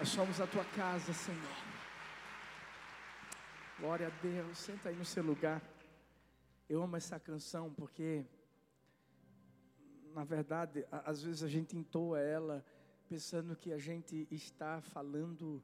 Nós 0.00 0.08
somos 0.08 0.40
a 0.40 0.46
tua 0.46 0.64
casa, 0.64 1.12
Senhor. 1.12 1.56
Glória 3.78 4.06
a 4.06 4.22
Deus. 4.22 4.56
Senta 4.56 4.88
aí 4.88 4.96
no 4.96 5.04
seu 5.04 5.22
lugar. 5.22 5.62
Eu 6.66 6.82
amo 6.82 6.96
essa 6.96 7.20
canção 7.20 7.70
porque, 7.70 8.24
na 10.14 10.24
verdade, 10.24 10.86
às 10.90 11.22
vezes 11.22 11.42
a 11.42 11.48
gente 11.48 11.76
entoa 11.76 12.18
ela 12.18 12.64
pensando 13.10 13.54
que 13.54 13.74
a 13.74 13.76
gente 13.76 14.26
está 14.30 14.80
falando 14.80 15.62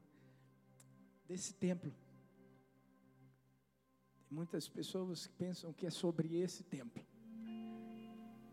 desse 1.27 1.55
templo. 1.55 1.91
Tem 4.29 4.37
muitas 4.37 4.69
pessoas 4.69 5.25
que 5.25 5.33
pensam 5.33 5.73
que 5.73 5.87
é 5.87 5.89
sobre 5.89 6.39
esse 6.39 6.63
templo. 6.63 7.03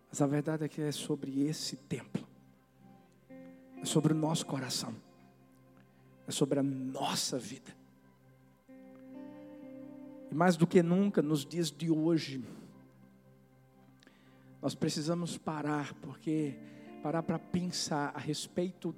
Mas 0.08 0.22
a 0.22 0.26
verdade 0.26 0.64
é 0.64 0.68
que 0.68 0.80
é 0.80 0.90
sobre 0.90 1.42
esse 1.42 1.76
templo. 1.76 2.26
É 3.76 3.84
sobre 3.84 4.14
o 4.14 4.16
nosso 4.16 4.46
coração 4.46 4.96
é 6.26 6.32
sobre 6.32 6.58
a 6.58 6.62
nossa 6.62 7.38
vida. 7.38 7.74
E 10.30 10.34
mais 10.34 10.56
do 10.56 10.66
que 10.66 10.82
nunca, 10.82 11.22
nos 11.22 11.44
dias 11.44 11.70
de 11.70 11.90
hoje, 11.90 12.44
nós 14.60 14.74
precisamos 14.74 15.36
parar, 15.36 15.94
porque 15.94 16.54
parar 17.02 17.22
para 17.22 17.38
pensar 17.38 18.12
a 18.14 18.18
respeito 18.18 18.94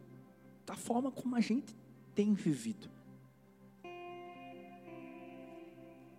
da 0.65 0.77
forma 0.77 1.11
como 1.11 1.35
a 1.35 1.41
gente 1.41 1.75
tem 2.15 2.33
vivido. 2.35 2.89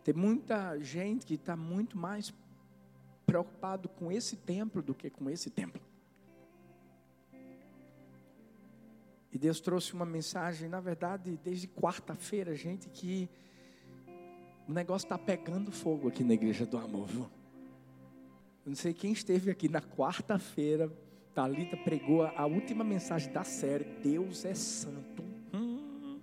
Tem 0.03 0.13
muita 0.13 0.77
gente 0.79 1.25
que 1.25 1.33
está 1.33 1.55
muito 1.55 1.97
mais 1.97 2.33
preocupado 3.25 3.89
com 3.89 4.11
esse 4.11 4.37
templo 4.37 4.81
do 4.81 4.93
que 4.93 5.09
com 5.09 5.29
esse 5.29 5.49
templo. 5.49 5.81
E 9.31 9.37
Deus 9.37 9.59
trouxe 9.59 9.93
uma 9.93 10.05
mensagem, 10.05 10.69
na 10.69 10.79
verdade, 10.79 11.39
desde 11.43 11.67
quarta-feira, 11.67 12.55
gente, 12.55 12.87
que 12.89 13.29
o 14.67 14.73
negócio 14.73 15.05
está 15.05 15.17
pegando 15.17 15.71
fogo 15.71 16.07
aqui 16.07 16.23
na 16.23 16.33
Igreja 16.33 16.65
do 16.65 16.77
Amor? 16.77 17.09
Eu 18.65 18.69
não 18.71 18.75
sei 18.75 18.93
quem 18.93 19.11
esteve 19.11 19.51
aqui 19.51 19.69
na 19.69 19.81
quarta-feira, 19.81 20.91
Talita 21.33 21.77
pregou 21.77 22.23
a 22.23 22.45
última 22.45 22.83
mensagem 22.83 23.31
da 23.31 23.43
série, 23.43 23.83
Deus 24.01 24.43
é 24.43 24.55
Santo. 24.55 25.23
Hum, 25.53 26.19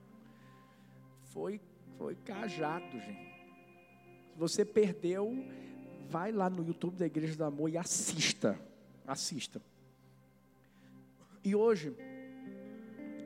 foi, 1.33 1.61
foi 1.97 2.17
cajado, 2.17 2.99
gente. 2.99 3.33
Se 4.33 4.39
você 4.39 4.65
perdeu, 4.65 5.47
vai 6.09 6.33
lá 6.33 6.51
no 6.51 6.67
YouTube 6.67 6.97
da 6.97 7.07
Igreja 7.07 7.37
do 7.37 7.45
Amor 7.45 7.71
e 7.71 7.79
assista. 7.79 8.59
Assista. 9.07 9.63
E 11.45 11.55
hoje, 11.55 11.95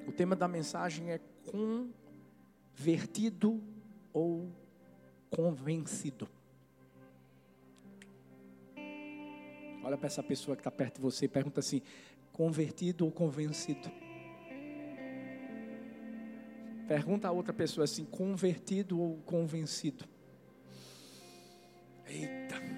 o 0.08 0.12
tema 0.12 0.34
da 0.34 0.48
mensagem 0.48 1.10
é 1.10 1.20
convertido 2.74 3.62
ou 4.10 4.50
convencido. 5.28 6.26
Olha 9.84 9.98
para 9.98 10.06
essa 10.06 10.22
pessoa 10.22 10.56
que 10.56 10.60
está 10.60 10.70
perto 10.70 10.94
de 10.96 11.02
você 11.02 11.26
e 11.26 11.28
pergunta 11.28 11.60
assim: 11.60 11.82
convertido 12.32 13.04
ou 13.04 13.12
convencido? 13.12 13.90
Pergunta 16.86 17.28
a 17.28 17.30
outra 17.30 17.52
pessoa 17.52 17.84
assim: 17.84 18.06
convertido 18.06 18.98
ou 18.98 19.18
convencido? 19.18 20.06
Eita. 22.06 22.56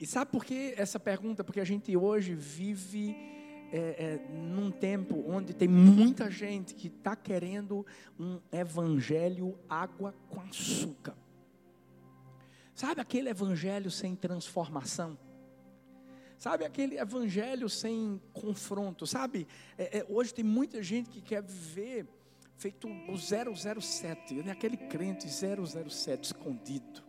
E 0.00 0.06
sabe 0.06 0.32
por 0.32 0.44
que 0.44 0.74
essa 0.76 0.98
pergunta? 1.00 1.44
Porque 1.44 1.60
a 1.60 1.64
gente 1.64 1.96
hoje 1.96 2.34
vive 2.34 3.33
é, 3.76 4.04
é, 4.04 4.28
num 4.32 4.70
tempo 4.70 5.24
onde 5.26 5.52
tem 5.52 5.66
muita 5.66 6.30
gente 6.30 6.76
que 6.76 6.86
está 6.86 7.16
querendo 7.16 7.84
um 8.16 8.38
evangelho 8.52 9.58
água 9.68 10.14
com 10.28 10.40
açúcar. 10.42 11.16
Sabe 12.72 13.00
aquele 13.00 13.28
evangelho 13.28 13.90
sem 13.90 14.14
transformação? 14.14 15.18
Sabe 16.38 16.64
aquele 16.64 16.98
evangelho 17.00 17.68
sem 17.68 18.22
confronto? 18.32 19.08
Sabe, 19.08 19.48
é, 19.76 19.98
é 19.98 20.06
hoje 20.08 20.32
tem 20.32 20.44
muita 20.44 20.80
gente 20.80 21.10
que 21.10 21.20
quer 21.20 21.42
viver 21.42 22.06
feito 22.56 22.86
o 22.86 23.16
007, 23.18 24.34
né? 24.34 24.52
aquele 24.52 24.76
crente 24.76 25.26
007 25.28 26.26
escondido 26.26 27.02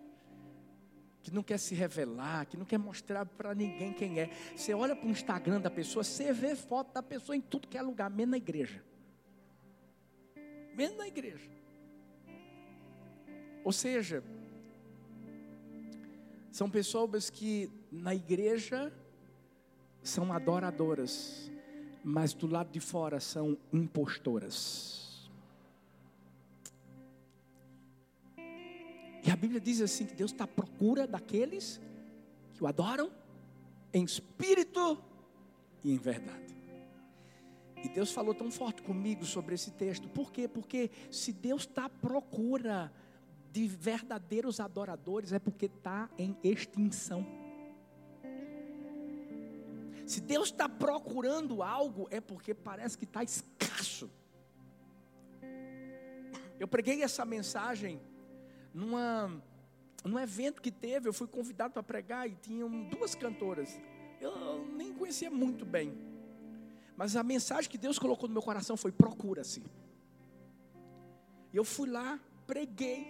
que 1.26 1.34
não 1.34 1.42
quer 1.42 1.58
se 1.58 1.74
revelar, 1.74 2.46
que 2.46 2.56
não 2.56 2.66
quer 2.68 2.78
mostrar 2.78 3.26
para 3.26 3.56
ninguém 3.56 3.92
quem 3.92 4.20
é. 4.20 4.30
Você 4.56 4.76
olha 4.76 4.96
para 4.96 5.08
o 5.08 5.10
Instagram 5.10 5.60
da 5.60 5.72
pessoa, 5.72 6.04
você 6.04 6.32
vê 6.32 6.56
foto 6.56 6.94
da 6.94 7.02
pessoa 7.02 7.36
em 7.36 7.42
tudo 7.42 7.68
que 7.68 7.76
é 7.76 7.82
lugar, 7.82 8.12
menos 8.12 8.30
na 8.30 8.38
igreja. 8.38 8.84
Menos 10.76 10.96
na 10.96 11.08
igreja. 11.08 11.50
Ou 13.64 13.72
seja, 13.72 14.24
são 16.52 16.70
pessoas 16.70 17.32
que 17.32 17.72
na 17.92 18.14
igreja 18.14 18.94
são 20.04 20.32
adoradoras, 20.32 21.52
mas 22.04 22.36
do 22.36 22.46
lado 22.46 22.70
de 22.70 22.80
fora 22.80 23.20
são 23.20 23.58
impostoras. 23.74 25.05
E 29.26 29.32
a 29.32 29.36
Bíblia 29.36 29.60
diz 29.60 29.82
assim: 29.82 30.06
que 30.06 30.14
Deus 30.14 30.32
está 30.32 30.44
à 30.44 30.48
procura 30.48 31.08
daqueles 31.08 31.82
que 32.54 32.64
o 32.64 32.68
adoram 32.68 33.12
em 33.92 34.04
espírito 34.04 35.02
e 35.84 35.94
em 35.94 35.98
verdade. 35.98 36.56
E 37.84 37.90
Deus 37.90 38.12
falou 38.12 38.34
tão 38.34 38.52
forte 38.52 38.82
comigo 38.82 39.26
sobre 39.26 39.56
esse 39.56 39.72
texto. 39.72 40.08
Por 40.08 40.32
quê? 40.32 40.48
Porque 40.48 40.90
se 41.12 41.32
Deus 41.32 41.64
está 41.64 41.86
à 41.86 41.90
procura 41.90 42.92
de 43.52 43.68
verdadeiros 43.68 44.60
adoradores, 44.60 45.32
é 45.32 45.40
porque 45.40 45.66
está 45.66 46.10
em 46.18 46.36
extinção. 46.44 47.26
Se 50.06 50.22
Deus 50.22 50.50
está 50.50 50.70
procurando 50.70 51.64
algo, 51.64 52.08
é 52.12 52.22
porque 52.22 52.54
parece 52.54 52.98
que 52.98 53.06
está 53.06 53.24
escasso. 53.24 54.10
Eu 56.60 56.68
preguei 56.68 57.02
essa 57.02 57.26
mensagem 57.26 58.00
numa, 58.76 59.32
num 60.04 60.20
evento 60.20 60.62
que 60.62 60.70
teve, 60.70 61.08
eu 61.08 61.14
fui 61.14 61.28
convidado 61.28 61.74
para 61.74 61.82
pregar 61.82 62.30
e 62.30 62.36
tinham 62.36 62.70
duas 62.90 63.16
cantoras. 63.16 63.80
Eu 64.20 64.66
nem 64.66 64.94
conhecia 64.94 65.32
muito 65.32 65.66
bem. 65.66 65.98
Mas 66.98 67.16
a 67.16 67.24
mensagem 67.24 67.72
que 67.72 67.78
Deus 67.78 67.98
colocou 67.98 68.28
no 68.28 68.34
meu 68.34 68.42
coração 68.42 68.76
foi: 68.76 68.92
procura-se. 68.92 69.64
E 71.54 71.58
eu 71.58 71.64
fui 71.64 71.90
lá, 71.90 72.20
preguei. 72.46 73.08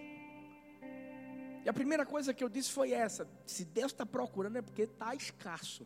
E 1.64 1.68
a 1.68 1.72
primeira 1.72 2.06
coisa 2.06 2.32
que 2.32 2.44
eu 2.44 2.48
disse 2.48 2.70
foi 2.70 2.92
essa: 2.92 3.28
se 3.44 3.64
Deus 3.64 3.90
está 3.90 4.06
procurando 4.06 4.58
é 4.58 4.62
porque 4.62 4.82
está 4.82 5.16
escasso. 5.16 5.84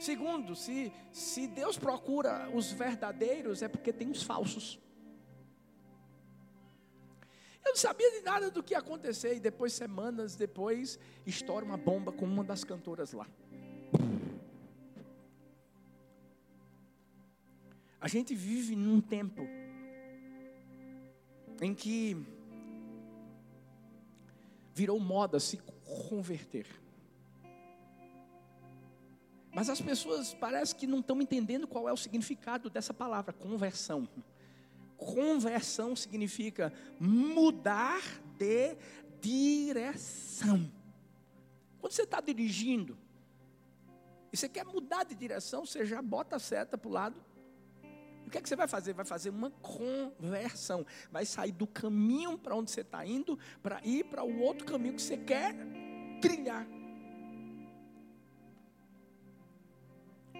Segundo, 0.00 0.56
se, 0.56 0.92
se 1.12 1.46
Deus 1.46 1.78
procura 1.78 2.50
os 2.52 2.72
verdadeiros 2.72 3.62
é 3.62 3.68
porque 3.68 3.92
tem 3.92 4.10
os 4.10 4.24
falsos. 4.24 4.80
Eu 7.64 7.70
não 7.70 7.76
sabia 7.76 8.10
de 8.10 8.20
nada 8.20 8.50
do 8.50 8.62
que 8.62 8.74
ia 8.74 8.78
acontecer. 8.78 9.36
E 9.36 9.40
depois, 9.40 9.72
semanas 9.72 10.36
depois, 10.36 10.98
estoura 11.26 11.64
uma 11.64 11.76
bomba 11.76 12.12
com 12.12 12.24
uma 12.24 12.44
das 12.44 12.64
cantoras 12.64 13.12
lá. 13.12 13.26
A 18.00 18.08
gente 18.08 18.34
vive 18.34 18.74
num 18.74 19.00
tempo 19.00 19.46
em 21.60 21.72
que 21.72 22.16
virou 24.74 24.98
moda 24.98 25.38
se 25.38 25.58
converter. 26.08 26.66
Mas 29.54 29.68
as 29.68 29.80
pessoas 29.80 30.34
parece 30.34 30.74
que 30.74 30.86
não 30.86 30.98
estão 30.98 31.20
entendendo 31.20 31.68
qual 31.68 31.88
é 31.88 31.92
o 31.92 31.96
significado 31.96 32.68
dessa 32.68 32.92
palavra, 32.92 33.32
conversão. 33.32 34.08
Conversão 35.04 35.96
significa 35.96 36.72
mudar 36.98 38.02
de 38.38 38.76
direção. 39.20 40.70
Quando 41.80 41.92
você 41.92 42.02
está 42.02 42.20
dirigindo 42.20 42.96
e 44.32 44.36
você 44.36 44.48
quer 44.48 44.64
mudar 44.64 45.04
de 45.04 45.14
direção, 45.14 45.66
você 45.66 45.84
já 45.84 46.00
bota 46.00 46.36
a 46.36 46.38
seta 46.38 46.78
para 46.78 46.88
o 46.88 46.92
lado. 46.92 47.24
O 48.26 48.30
que 48.30 48.38
é 48.38 48.40
que 48.40 48.48
você 48.48 48.56
vai 48.56 48.68
fazer? 48.68 48.94
Vai 48.94 49.04
fazer 49.04 49.30
uma 49.30 49.50
conversão. 49.50 50.86
Vai 51.10 51.26
sair 51.26 51.52
do 51.52 51.66
caminho 51.66 52.38
para 52.38 52.56
onde 52.56 52.70
você 52.70 52.80
está 52.80 53.04
indo 53.04 53.38
para 53.62 53.80
ir 53.84 54.04
para 54.04 54.24
o 54.24 54.40
outro 54.40 54.64
caminho 54.64 54.94
que 54.94 55.02
você 55.02 55.16
quer 55.16 55.54
trilhar. 56.20 56.66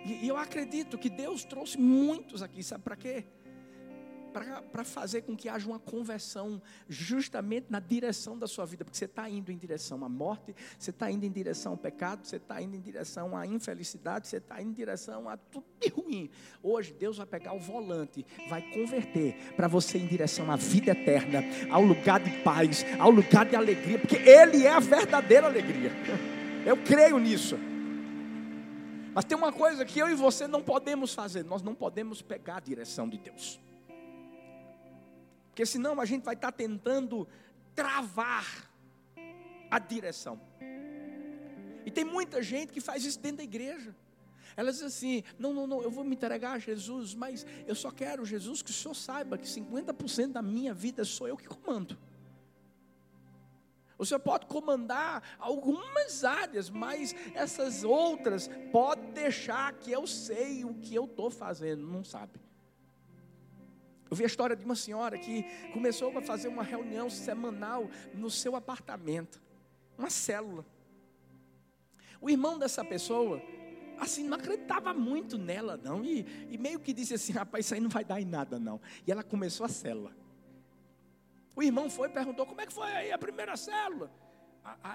E, 0.04 0.24
e 0.24 0.28
eu 0.28 0.36
acredito 0.36 0.98
que 0.98 1.10
Deus 1.10 1.44
trouxe 1.44 1.78
muitos 1.78 2.42
aqui, 2.42 2.62
sabe 2.62 2.82
para 2.82 2.96
quê? 2.96 3.24
Para 4.32 4.84
fazer 4.84 5.22
com 5.22 5.36
que 5.36 5.48
haja 5.48 5.66
uma 5.66 5.78
conversão 5.78 6.60
justamente 6.88 7.66
na 7.68 7.78
direção 7.78 8.38
da 8.38 8.46
sua 8.46 8.64
vida, 8.64 8.84
porque 8.84 8.96
você 8.96 9.04
está 9.04 9.28
indo 9.28 9.52
em 9.52 9.56
direção 9.56 10.04
à 10.04 10.08
morte, 10.08 10.54
você 10.78 10.90
está 10.90 11.10
indo 11.10 11.24
em 11.24 11.30
direção 11.30 11.72
ao 11.72 11.78
pecado, 11.78 12.26
você 12.26 12.36
está 12.36 12.60
indo 12.60 12.74
em 12.74 12.80
direção 12.80 13.36
à 13.36 13.46
infelicidade, 13.46 14.26
você 14.26 14.38
está 14.38 14.60
indo 14.60 14.70
em 14.70 14.74
direção 14.74 15.28
a 15.28 15.36
tudo 15.36 15.66
de 15.80 15.88
ruim. 15.88 16.30
Hoje 16.62 16.92
Deus 16.92 17.18
vai 17.18 17.26
pegar 17.26 17.52
o 17.52 17.58
volante, 17.58 18.24
vai 18.48 18.62
converter 18.72 19.36
para 19.54 19.68
você 19.68 19.98
em 19.98 20.06
direção 20.06 20.50
à 20.50 20.56
vida 20.56 20.92
eterna, 20.92 21.42
ao 21.70 21.82
lugar 21.82 22.20
de 22.20 22.30
paz, 22.42 22.84
ao 22.98 23.10
lugar 23.10 23.44
de 23.44 23.54
alegria, 23.54 23.98
porque 23.98 24.16
Ele 24.16 24.64
é 24.64 24.70
a 24.70 24.80
verdadeira 24.80 25.46
alegria. 25.46 25.92
Eu 26.64 26.76
creio 26.76 27.18
nisso. 27.18 27.58
Mas 29.14 29.24
tem 29.24 29.36
uma 29.36 29.52
coisa 29.52 29.84
que 29.84 29.98
eu 29.98 30.08
e 30.08 30.14
você 30.14 30.46
não 30.46 30.62
podemos 30.62 31.12
fazer: 31.12 31.44
nós 31.44 31.62
não 31.62 31.74
podemos 31.74 32.22
pegar 32.22 32.56
a 32.56 32.60
direção 32.60 33.08
de 33.08 33.18
Deus. 33.18 33.60
Porque 35.52 35.66
senão 35.66 36.00
a 36.00 36.06
gente 36.06 36.24
vai 36.24 36.34
estar 36.34 36.50
tentando 36.50 37.28
travar 37.74 38.70
a 39.70 39.78
direção. 39.78 40.40
E 41.84 41.90
tem 41.90 42.04
muita 42.04 42.42
gente 42.42 42.72
que 42.72 42.80
faz 42.80 43.04
isso 43.04 43.20
dentro 43.20 43.38
da 43.38 43.44
igreja. 43.44 43.94
Ela 44.56 44.72
diz 44.72 44.80
assim: 44.80 45.22
não, 45.38 45.52
não, 45.52 45.66
não, 45.66 45.82
eu 45.82 45.90
vou 45.90 46.04
me 46.04 46.14
entregar 46.14 46.52
a 46.52 46.58
Jesus, 46.58 47.14
mas 47.14 47.44
eu 47.66 47.74
só 47.74 47.90
quero, 47.90 48.24
Jesus, 48.24 48.62
que 48.62 48.70
o 48.70 48.74
senhor 48.74 48.94
saiba 48.94 49.36
que 49.36 49.46
50% 49.46 50.32
da 50.32 50.40
minha 50.40 50.72
vida 50.72 51.04
sou 51.04 51.28
eu 51.28 51.36
que 51.36 51.46
comando. 51.46 51.98
O 53.98 54.06
senhor 54.06 54.20
pode 54.20 54.46
comandar 54.46 55.22
algumas 55.38 56.24
áreas, 56.24 56.70
mas 56.70 57.14
essas 57.34 57.84
outras 57.84 58.48
pode 58.72 59.02
deixar 59.12 59.74
que 59.74 59.92
eu 59.92 60.06
sei 60.06 60.64
o 60.64 60.72
que 60.74 60.94
eu 60.94 61.04
estou 61.04 61.30
fazendo, 61.30 61.86
não 61.86 62.02
sabe. 62.02 62.40
Eu 64.12 64.16
vi 64.16 64.24
a 64.24 64.26
história 64.26 64.54
de 64.54 64.62
uma 64.62 64.76
senhora 64.76 65.16
que 65.16 65.42
começou 65.72 66.14
a 66.18 66.20
fazer 66.20 66.46
uma 66.46 66.62
reunião 66.62 67.08
semanal 67.08 67.88
no 68.12 68.28
seu 68.28 68.54
apartamento, 68.54 69.42
uma 69.96 70.10
célula. 70.10 70.66
O 72.20 72.28
irmão 72.28 72.58
dessa 72.58 72.84
pessoa, 72.84 73.40
assim, 73.98 74.24
não 74.24 74.36
acreditava 74.36 74.92
muito 74.92 75.38
nela, 75.38 75.78
não, 75.82 76.04
e, 76.04 76.26
e 76.50 76.58
meio 76.58 76.78
que 76.78 76.92
disse 76.92 77.14
assim: 77.14 77.32
rapaz, 77.32 77.64
isso 77.64 77.72
aí 77.72 77.80
não 77.80 77.88
vai 77.88 78.04
dar 78.04 78.20
em 78.20 78.26
nada, 78.26 78.58
não. 78.58 78.78
E 79.06 79.10
ela 79.10 79.22
começou 79.22 79.64
a 79.64 79.68
célula. 79.70 80.14
O 81.56 81.62
irmão 81.62 81.88
foi 81.88 82.10
e 82.10 82.12
perguntou: 82.12 82.44
como 82.44 82.60
é 82.60 82.66
que 82.66 82.72
foi 82.74 82.92
aí 82.92 83.12
a 83.12 83.16
primeira 83.16 83.56
célula? 83.56 84.12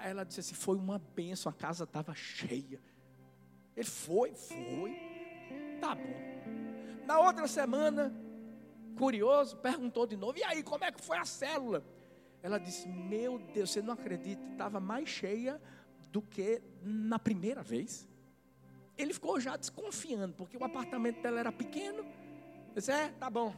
Ela 0.04 0.22
disse 0.22 0.38
assim: 0.38 0.54
foi 0.54 0.76
uma 0.76 1.00
benção, 1.16 1.50
a 1.50 1.52
casa 1.52 1.82
estava 1.82 2.14
cheia. 2.14 2.80
Ele 3.74 3.88
foi, 3.88 4.32
foi, 4.32 4.96
tá 5.80 5.96
bom. 5.96 7.04
Na 7.04 7.18
outra 7.18 7.48
semana, 7.48 8.14
curioso, 8.98 9.56
perguntou 9.56 10.06
de 10.06 10.16
novo: 10.16 10.38
e 10.38 10.44
aí, 10.44 10.62
como 10.62 10.84
é 10.84 10.92
que 10.92 11.00
foi 11.00 11.16
a 11.16 11.24
célula? 11.24 11.84
Ela 12.42 12.58
disse: 12.58 12.88
Meu 12.88 13.38
Deus, 13.38 13.70
você 13.70 13.80
não 13.80 13.94
acredita, 13.94 14.42
estava 14.52 14.80
mais 14.80 15.08
cheia 15.08 15.60
do 16.10 16.20
que 16.20 16.60
na 16.82 17.18
primeira 17.18 17.62
vez. 17.62 18.08
Ele 18.96 19.14
ficou 19.14 19.38
já 19.40 19.56
desconfiando, 19.56 20.34
porque 20.34 20.56
o 20.56 20.64
apartamento 20.64 21.22
dela 21.22 21.38
era 21.40 21.52
pequeno. 21.52 22.00
Ele 22.00 22.74
disse: 22.74 22.90
É, 22.90 23.08
tá 23.10 23.30
bom. 23.30 23.54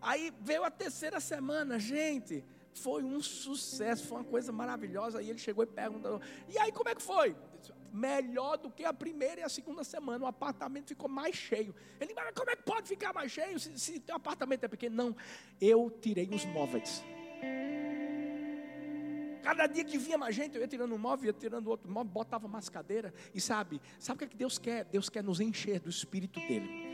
Aí 0.00 0.32
veio 0.40 0.64
a 0.64 0.70
terceira 0.70 1.20
semana, 1.20 1.78
gente, 1.78 2.44
foi 2.74 3.04
um 3.04 3.22
sucesso, 3.22 4.06
foi 4.06 4.18
uma 4.18 4.24
coisa 4.24 4.50
maravilhosa. 4.50 5.20
Aí 5.20 5.30
ele 5.30 5.38
chegou 5.38 5.64
e 5.64 5.66
perguntou: 5.66 6.20
E 6.48 6.58
aí, 6.58 6.72
como 6.72 6.88
é 6.88 6.94
que 6.94 7.02
foi? 7.02 7.36
Melhor 7.92 8.56
do 8.56 8.70
que 8.70 8.84
a 8.84 8.92
primeira 8.92 9.40
e 9.40 9.44
a 9.44 9.48
segunda 9.48 9.84
semana. 9.84 10.24
O 10.24 10.28
apartamento 10.28 10.88
ficou 10.88 11.08
mais 11.08 11.36
cheio. 11.36 11.74
Ele, 12.00 12.14
mas 12.14 12.32
como 12.34 12.50
é 12.50 12.56
que 12.56 12.62
pode 12.62 12.88
ficar 12.88 13.12
mais 13.12 13.30
cheio 13.30 13.58
se, 13.60 13.78
se 13.78 14.00
teu 14.00 14.16
apartamento 14.16 14.64
é 14.64 14.68
pequeno? 14.68 14.96
Não, 14.96 15.16
eu 15.60 15.90
tirei 16.00 16.28
os 16.32 16.44
móveis. 16.46 17.02
Cada 19.42 19.66
dia 19.66 19.84
que 19.84 19.98
vinha 19.98 20.16
mais 20.16 20.34
gente, 20.36 20.54
eu 20.54 20.60
ia 20.60 20.68
tirando 20.68 20.94
um 20.94 20.98
móvel, 20.98 21.26
ia 21.26 21.32
tirando 21.32 21.66
outro 21.66 21.90
móvel, 21.90 22.12
botava 22.12 22.46
mais 22.46 22.68
cadeira. 22.68 23.12
E 23.34 23.40
sabe, 23.40 23.80
sabe 23.98 24.16
o 24.16 24.18
que, 24.20 24.24
é 24.24 24.28
que 24.28 24.36
Deus 24.36 24.56
quer? 24.56 24.84
Deus 24.84 25.10
quer 25.10 25.22
nos 25.22 25.40
encher 25.40 25.80
do 25.80 25.90
Espírito 25.90 26.38
dele. 26.40 26.92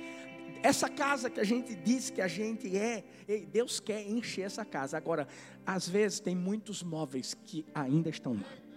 Essa 0.62 0.88
casa 0.88 1.30
que 1.30 1.38
a 1.38 1.44
gente 1.44 1.74
diz 1.74 2.10
que 2.10 2.20
a 2.20 2.26
gente 2.26 2.74
é, 2.76 3.04
Deus 3.52 3.78
quer 3.78 4.02
encher 4.08 4.42
essa 4.42 4.64
casa. 4.64 4.96
Agora, 4.96 5.28
às 5.64 5.88
vezes 5.88 6.20
tem 6.20 6.34
muitos 6.34 6.82
móveis 6.82 7.34
que 7.34 7.64
ainda 7.74 8.08
estão 8.08 8.32
lá. 8.32 8.67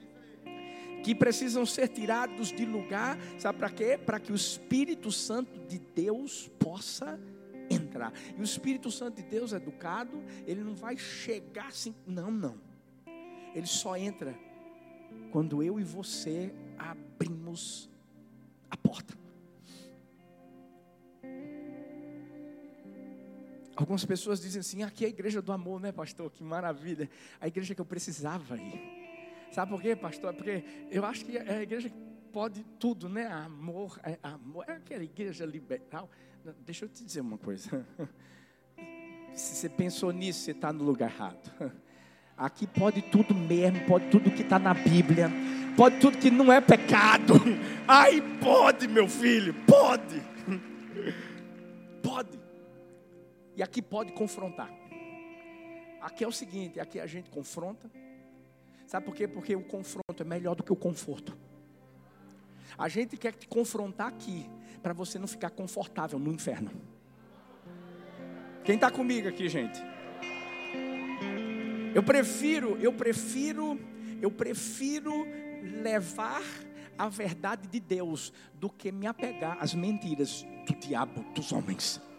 Que 1.03 1.15
precisam 1.15 1.65
ser 1.65 1.87
tirados 1.87 2.49
de 2.49 2.65
lugar, 2.65 3.17
sabe 3.37 3.59
para 3.59 3.69
quê? 3.69 3.97
Para 3.97 4.19
que 4.19 4.31
o 4.31 4.35
Espírito 4.35 5.11
Santo 5.11 5.59
de 5.67 5.79
Deus 5.79 6.49
possa 6.59 7.19
entrar. 7.69 8.13
E 8.37 8.41
o 8.41 8.43
Espírito 8.43 8.91
Santo 8.91 9.15
de 9.15 9.23
Deus 9.23 9.53
educado, 9.53 10.23
ele 10.45 10.63
não 10.63 10.75
vai 10.75 10.97
chegar 10.97 11.67
assim, 11.67 11.95
não, 12.05 12.29
não. 12.29 12.55
Ele 13.53 13.67
só 13.67 13.97
entra 13.97 14.37
quando 15.31 15.63
eu 15.63 15.79
e 15.79 15.83
você 15.83 16.53
abrimos 16.77 17.89
a 18.69 18.77
porta. 18.77 19.21
Algumas 23.75 24.05
pessoas 24.05 24.39
dizem 24.39 24.59
assim: 24.59 24.83
aqui 24.83 25.03
é 25.03 25.07
a 25.07 25.09
igreja 25.09 25.41
do 25.41 25.51
amor, 25.51 25.79
né, 25.79 25.91
pastor? 25.91 26.29
Que 26.29 26.43
maravilha. 26.43 27.09
A 27.39 27.47
igreja 27.47 27.73
que 27.73 27.81
eu 27.81 27.85
precisava 27.85 28.55
ir. 28.55 29.00
Sabe 29.51 29.71
por 29.71 29.81
quê, 29.81 29.95
pastor? 29.95 30.33
Porque 30.33 30.63
eu 30.89 31.05
acho 31.05 31.25
que 31.25 31.37
é 31.37 31.57
a 31.57 31.61
igreja 31.61 31.89
que 31.89 31.95
pode 32.31 32.63
tudo, 32.79 33.09
né? 33.09 33.27
Amor, 33.27 33.99
é 34.03 34.17
amor. 34.23 34.63
É 34.67 34.73
aquela 34.73 35.03
igreja 35.03 35.45
liberal. 35.45 36.09
Deixa 36.65 36.85
eu 36.85 36.89
te 36.89 37.03
dizer 37.03 37.19
uma 37.19 37.37
coisa. 37.37 37.85
Se 39.33 39.55
você 39.55 39.69
pensou 39.69 40.11
nisso, 40.11 40.39
você 40.39 40.51
está 40.51 40.71
no 40.71 40.83
lugar 40.83 41.11
errado. 41.11 41.51
Aqui 42.37 42.65
pode 42.65 43.01
tudo 43.01 43.35
mesmo, 43.35 43.85
pode 43.85 44.09
tudo 44.09 44.31
que 44.31 44.41
está 44.41 44.57
na 44.57 44.73
Bíblia, 44.73 45.29
pode 45.77 45.99
tudo 45.99 46.17
que 46.17 46.31
não 46.31 46.51
é 46.51 46.59
pecado. 46.59 47.33
Aí 47.87 48.21
pode, 48.39 48.87
meu 48.87 49.07
filho, 49.07 49.53
pode. 49.67 50.21
Pode. 52.01 52.39
E 53.55 53.61
aqui 53.61 53.81
pode 53.81 54.13
confrontar. 54.13 54.71
Aqui 56.01 56.23
é 56.23 56.27
o 56.27 56.31
seguinte: 56.31 56.79
aqui 56.79 56.99
a 56.99 57.05
gente 57.05 57.29
confronta. 57.29 57.91
Sabe 58.91 59.05
por 59.05 59.15
quê? 59.15 59.25
Porque 59.25 59.55
o 59.55 59.63
confronto 59.63 60.19
é 60.19 60.23
melhor 60.25 60.53
do 60.53 60.63
que 60.63 60.73
o 60.73 60.75
conforto. 60.75 61.37
A 62.77 62.89
gente 62.89 63.15
quer 63.15 63.33
te 63.33 63.47
confrontar 63.47 64.09
aqui, 64.09 64.49
para 64.83 64.91
você 64.91 65.17
não 65.17 65.29
ficar 65.29 65.49
confortável 65.49 66.19
no 66.19 66.29
inferno. 66.29 66.69
Quem 68.65 68.75
está 68.75 68.91
comigo 68.91 69.29
aqui, 69.29 69.47
gente? 69.47 69.79
Eu 71.95 72.03
prefiro, 72.03 72.77
eu 72.81 72.91
prefiro, 72.91 73.79
eu 74.21 74.29
prefiro 74.29 75.23
levar 75.81 76.43
a 76.97 77.07
verdade 77.07 77.69
de 77.69 77.79
Deus 77.79 78.33
do 78.55 78.69
que 78.69 78.91
me 78.91 79.07
apegar 79.07 79.57
às 79.61 79.73
mentiras 79.73 80.45
do 80.67 80.75
diabo, 80.75 81.23
dos 81.33 81.53
homens. 81.53 82.10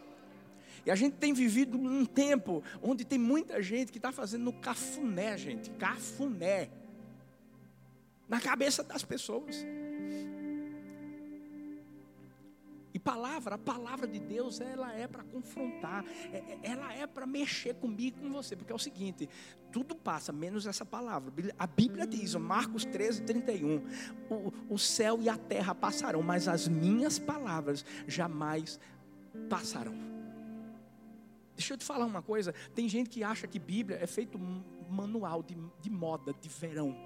E 0.85 0.91
a 0.91 0.95
gente 0.95 1.15
tem 1.15 1.33
vivido 1.33 1.79
um 1.79 2.05
tempo 2.05 2.63
onde 2.83 3.05
tem 3.05 3.19
muita 3.19 3.63
gente 3.63 3.93
que 3.93 3.99
está 3.99 4.11
fazendo 4.11 4.53
cafuné, 4.53 5.39
gente, 5.39 5.71
cafuné, 5.71 6.71
na 8.29 8.41
cabeça 8.41 8.83
das 8.83 9.05
pessoas. 9.05 9.65
E 12.95 12.99
palavra, 12.99 13.55
a 13.55 13.59
palavra 13.59 14.07
de 14.07 14.19
Deus, 14.19 14.61
ela 14.61 14.93
é 14.95 15.07
para 15.07 15.23
confrontar, 15.25 16.05
é, 16.31 16.37
é, 16.37 16.59
ela 16.63 16.93
é 16.93 17.07
para 17.07 17.27
mexer 17.27 17.75
comigo 17.75 18.19
e 18.19 18.21
com 18.21 18.31
você, 18.31 18.55
porque 18.55 18.71
é 18.71 18.75
o 18.75 18.79
seguinte: 18.79 19.29
tudo 19.71 19.95
passa, 19.95 20.31
menos 20.31 20.67
essa 20.67 20.85
palavra. 20.85 21.33
A 21.59 21.67
Bíblia 21.67 22.07
diz, 22.07 22.35
Marcos 22.35 22.85
13, 22.85 23.23
31, 23.23 23.83
o, 24.29 24.53
o 24.75 24.79
céu 24.79 25.19
e 25.23 25.29
a 25.29 25.39
terra 25.39 25.75
passarão, 25.75 26.23
mas 26.23 26.49
as 26.49 26.69
minhas 26.69 27.19
palavras 27.19 27.85
jamais 28.07 28.79
passarão. 29.49 30.12
Deixa 31.63 31.75
eu 31.75 31.79
te 31.79 31.85
falar 31.85 32.05
uma 32.05 32.21
coisa: 32.21 32.53
tem 32.75 32.89
gente 32.89 33.09
que 33.09 33.23
acha 33.23 33.47
que 33.47 33.57
Bíblia 33.57 33.97
é 34.03 34.07
feito 34.07 34.37
manual 34.91 35.45
de, 35.45 35.57
de 35.81 35.89
moda, 35.89 36.35
de 36.41 36.49
verão. 36.49 36.97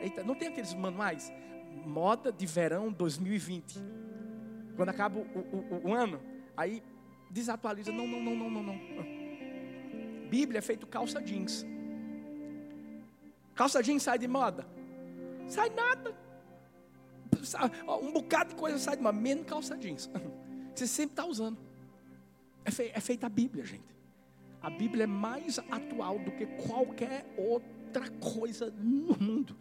Eita, 0.00 0.24
não 0.24 0.34
tem 0.34 0.48
aqueles 0.48 0.72
manuais? 0.72 1.30
Moda 1.84 2.32
de 2.32 2.46
verão 2.46 2.90
2020. 2.90 3.78
Quando 4.74 4.88
acaba 4.88 5.18
o, 5.18 5.22
o, 5.22 5.88
o 5.88 5.94
ano, 5.94 6.18
aí 6.56 6.82
desatualiza. 7.30 7.92
Não, 7.92 8.06
não, 8.06 8.20
não, 8.22 8.34
não, 8.34 8.50
não, 8.50 8.62
não. 8.62 10.30
Bíblia 10.30 10.60
é 10.60 10.62
feito 10.62 10.86
calça 10.86 11.20
jeans. 11.20 11.66
Calça 13.54 13.82
jeans 13.82 14.02
sai 14.02 14.18
de 14.18 14.26
moda? 14.26 14.66
Sai 15.46 15.68
nada. 15.68 16.16
Um 18.02 18.12
bocado 18.12 18.50
de 18.50 18.56
coisa 18.56 18.78
sai 18.78 18.96
de 18.96 19.02
moda, 19.02 19.18
menos 19.18 19.44
calça 19.44 19.76
jeans. 19.76 20.08
Você 20.74 20.86
sempre 20.86 21.12
está 21.12 21.26
usando. 21.26 21.69
É, 22.64 22.70
é 22.96 23.00
feita 23.00 23.26
a 23.26 23.30
Bíblia, 23.30 23.64
gente. 23.64 24.00
A 24.62 24.68
Bíblia 24.68 25.04
é 25.04 25.06
mais 25.06 25.58
atual 25.70 26.18
do 26.18 26.30
que 26.32 26.46
qualquer 26.46 27.24
outra 27.36 28.10
coisa 28.10 28.70
no 28.70 29.16
mundo. 29.18 29.56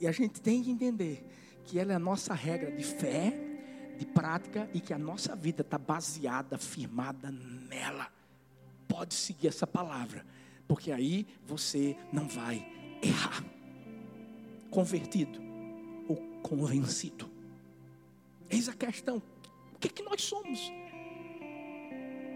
E 0.00 0.06
a 0.06 0.12
gente 0.12 0.40
tem 0.40 0.62
que 0.62 0.70
entender 0.70 1.24
que 1.64 1.78
ela 1.78 1.92
é 1.92 1.96
a 1.96 2.00
nossa 2.00 2.34
regra 2.34 2.70
de 2.72 2.82
fé, 2.82 3.32
de 3.96 4.04
prática 4.04 4.68
e 4.74 4.80
que 4.80 4.92
a 4.92 4.98
nossa 4.98 5.36
vida 5.36 5.62
está 5.62 5.78
baseada, 5.78 6.58
firmada 6.58 7.30
nela. 7.30 8.12
pode 8.88 9.14
seguir 9.14 9.48
essa 9.48 9.66
palavra, 9.66 10.24
porque 10.68 10.92
aí 10.92 11.26
você 11.46 11.96
não 12.12 12.28
vai 12.28 12.66
errar. 13.02 13.44
Convertido 14.70 15.40
ou 16.08 16.16
convencido? 16.42 17.30
Eis 18.50 18.68
a 18.68 18.72
questão. 18.74 19.22
O 19.74 19.78
que, 19.78 19.88
é 19.88 19.90
que 19.90 20.02
nós 20.02 20.22
somos? 20.22 20.72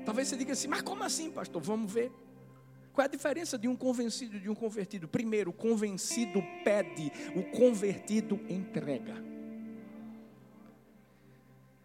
Talvez 0.09 0.29
você 0.29 0.39
diga 0.39 0.55
assim, 0.55 0.69
mas 0.69 0.81
como 0.81 1.05
assim, 1.05 1.31
pastor? 1.31 1.61
Vamos 1.61 1.93
ver. 1.93 2.11
Qual 2.95 3.03
é 3.03 3.07
a 3.07 3.11
diferença 3.11 3.59
de 3.59 3.69
um 3.69 3.77
convencido 3.77 4.39
e 4.39 4.41
de 4.41 4.49
um 4.49 4.55
convertido? 4.55 5.07
Primeiro, 5.07 5.51
o 5.51 5.53
convencido 5.53 6.43
pede, 6.65 7.13
o 7.37 7.43
convertido 7.55 8.41
entrega. 8.49 9.23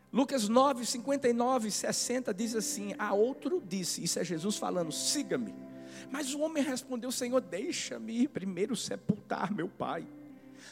Lucas 0.09 0.47
9, 0.47 0.85
59 0.85 1.69
60 1.69 2.33
diz 2.33 2.55
assim: 2.55 2.95
A 2.97 3.13
outro 3.13 3.61
disse, 3.67 4.01
isso 4.01 4.17
é 4.17 4.23
Jesus 4.23 4.55
falando, 4.55 4.89
siga-me. 4.89 5.53
Mas 6.09 6.33
o 6.33 6.39
homem 6.39 6.63
respondeu: 6.63 7.11
Senhor, 7.11 7.41
deixa-me 7.41 8.25
primeiro 8.29 8.73
sepultar 8.73 9.53
meu 9.53 9.67
pai. 9.67 10.07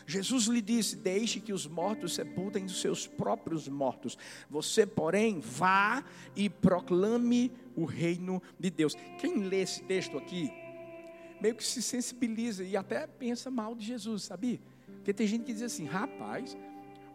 Jesus 0.05 0.45
lhe 0.45 0.61
disse: 0.61 0.95
Deixe 0.95 1.39
que 1.39 1.53
os 1.53 1.67
mortos 1.67 2.13
sepultem 2.13 2.65
os 2.65 2.81
seus 2.81 3.07
próprios 3.07 3.67
mortos. 3.67 4.17
Você, 4.49 4.85
porém, 4.85 5.39
vá 5.39 6.03
e 6.35 6.49
proclame 6.49 7.51
o 7.75 7.85
reino 7.85 8.41
de 8.59 8.69
Deus. 8.69 8.95
Quem 9.19 9.43
lê 9.43 9.61
esse 9.61 9.83
texto 9.83 10.17
aqui, 10.17 10.51
meio 11.41 11.55
que 11.55 11.63
se 11.63 11.81
sensibiliza 11.81 12.63
e 12.63 12.75
até 12.75 13.07
pensa 13.07 13.49
mal 13.49 13.75
de 13.75 13.85
Jesus, 13.85 14.23
sabia? 14.23 14.59
Porque 14.87 15.13
tem 15.13 15.27
gente 15.27 15.45
que 15.45 15.53
diz 15.53 15.63
assim: 15.63 15.85
rapaz, 15.85 16.57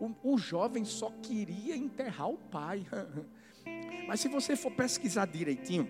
o, 0.01 0.13
o 0.23 0.39
jovem 0.39 0.85
só 0.85 1.11
queria 1.23 1.77
enterrar 1.77 2.29
o 2.29 2.37
pai. 2.37 2.87
Mas 4.07 4.21
se 4.21 4.29
você 4.29 4.55
for 4.55 4.71
pesquisar 4.71 5.27
direitinho, 5.27 5.89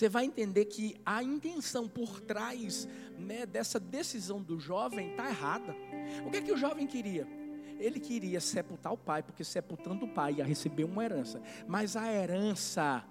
você 0.00 0.08
vai 0.08 0.24
entender 0.24 0.64
que 0.64 0.98
a 1.04 1.22
intenção 1.22 1.86
por 1.86 2.22
trás 2.22 2.88
né, 3.18 3.44
dessa 3.44 3.78
decisão 3.78 4.40
do 4.40 4.58
jovem 4.58 5.10
está 5.10 5.28
errada. 5.28 5.76
O 6.24 6.30
que 6.30 6.38
é 6.38 6.40
que 6.40 6.52
o 6.52 6.56
jovem 6.56 6.86
queria? 6.86 7.28
Ele 7.78 8.00
queria 8.00 8.40
sepultar 8.40 8.94
o 8.94 8.96
pai, 8.96 9.22
porque 9.22 9.44
sepultando 9.44 10.06
o 10.06 10.08
pai 10.08 10.36
ia 10.38 10.44
receber 10.44 10.84
uma 10.84 11.04
herança. 11.04 11.42
Mas 11.68 11.96
a 11.96 12.10
herança 12.10 13.04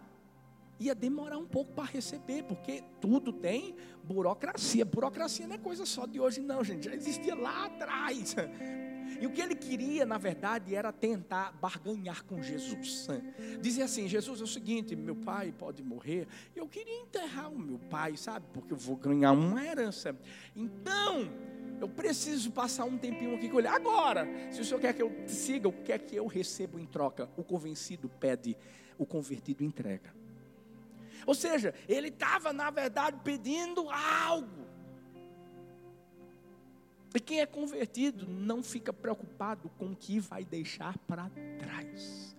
ia 0.79 0.95
demorar 0.95 1.37
um 1.37 1.45
pouco 1.45 1.73
para 1.73 1.83
receber, 1.83 2.41
porque 2.45 2.83
tudo 2.99 3.31
tem 3.31 3.75
burocracia. 4.03 4.83
Burocracia 4.83 5.45
não 5.45 5.57
é 5.57 5.59
coisa 5.59 5.85
só 5.85 6.07
de 6.07 6.19
hoje, 6.19 6.41
não, 6.41 6.63
gente. 6.63 6.85
Já 6.85 6.95
existia 6.95 7.35
lá 7.35 7.65
atrás. 7.65 8.35
E 9.19 9.27
o 9.27 9.31
que 9.31 9.41
ele 9.41 9.55
queria, 9.55 10.05
na 10.05 10.17
verdade, 10.17 10.75
era 10.75 10.91
tentar 10.91 11.51
barganhar 11.53 12.23
com 12.25 12.41
Jesus. 12.41 13.07
Dizer 13.61 13.83
assim: 13.83 14.07
Jesus, 14.07 14.41
é 14.41 14.43
o 14.43 14.47
seguinte, 14.47 14.95
meu 14.95 15.15
pai 15.15 15.53
pode 15.57 15.83
morrer, 15.83 16.27
eu 16.55 16.67
queria 16.67 17.01
enterrar 17.01 17.51
o 17.51 17.59
meu 17.59 17.79
pai, 17.79 18.15
sabe? 18.17 18.45
Porque 18.53 18.73
eu 18.73 18.77
vou 18.77 18.95
ganhar 18.95 19.31
uma 19.31 19.65
herança. 19.65 20.15
Então, 20.55 21.29
eu 21.79 21.87
preciso 21.87 22.51
passar 22.51 22.85
um 22.85 22.97
tempinho 22.97 23.35
aqui 23.35 23.49
com 23.49 23.59
ele. 23.59 23.67
Agora, 23.67 24.27
se 24.51 24.61
o 24.61 24.65
senhor 24.65 24.79
quer 24.79 24.93
que 24.93 25.01
eu 25.01 25.11
siga, 25.25 25.67
o 25.67 25.73
que 25.73 25.91
é 25.91 25.97
que 25.97 26.15
eu 26.15 26.27
recebo 26.27 26.79
em 26.79 26.85
troca? 26.85 27.29
O 27.37 27.43
convencido 27.43 28.09
pede, 28.09 28.55
o 28.97 29.05
convertido 29.05 29.63
entrega. 29.63 30.13
Ou 31.25 31.35
seja, 31.35 31.73
ele 31.87 32.09
estava, 32.09 32.51
na 32.51 32.69
verdade, 32.69 33.17
pedindo 33.23 33.89
algo. 33.89 34.68
E 37.13 37.19
quem 37.19 37.39
é 37.39 37.45
convertido 37.45 38.27
não 38.27 38.61
fica 38.61 38.93
preocupado 38.93 39.69
com 39.77 39.91
o 39.91 39.95
que 39.95 40.19
vai 40.19 40.45
deixar 40.45 40.97
para 40.99 41.29
trás. 41.57 42.35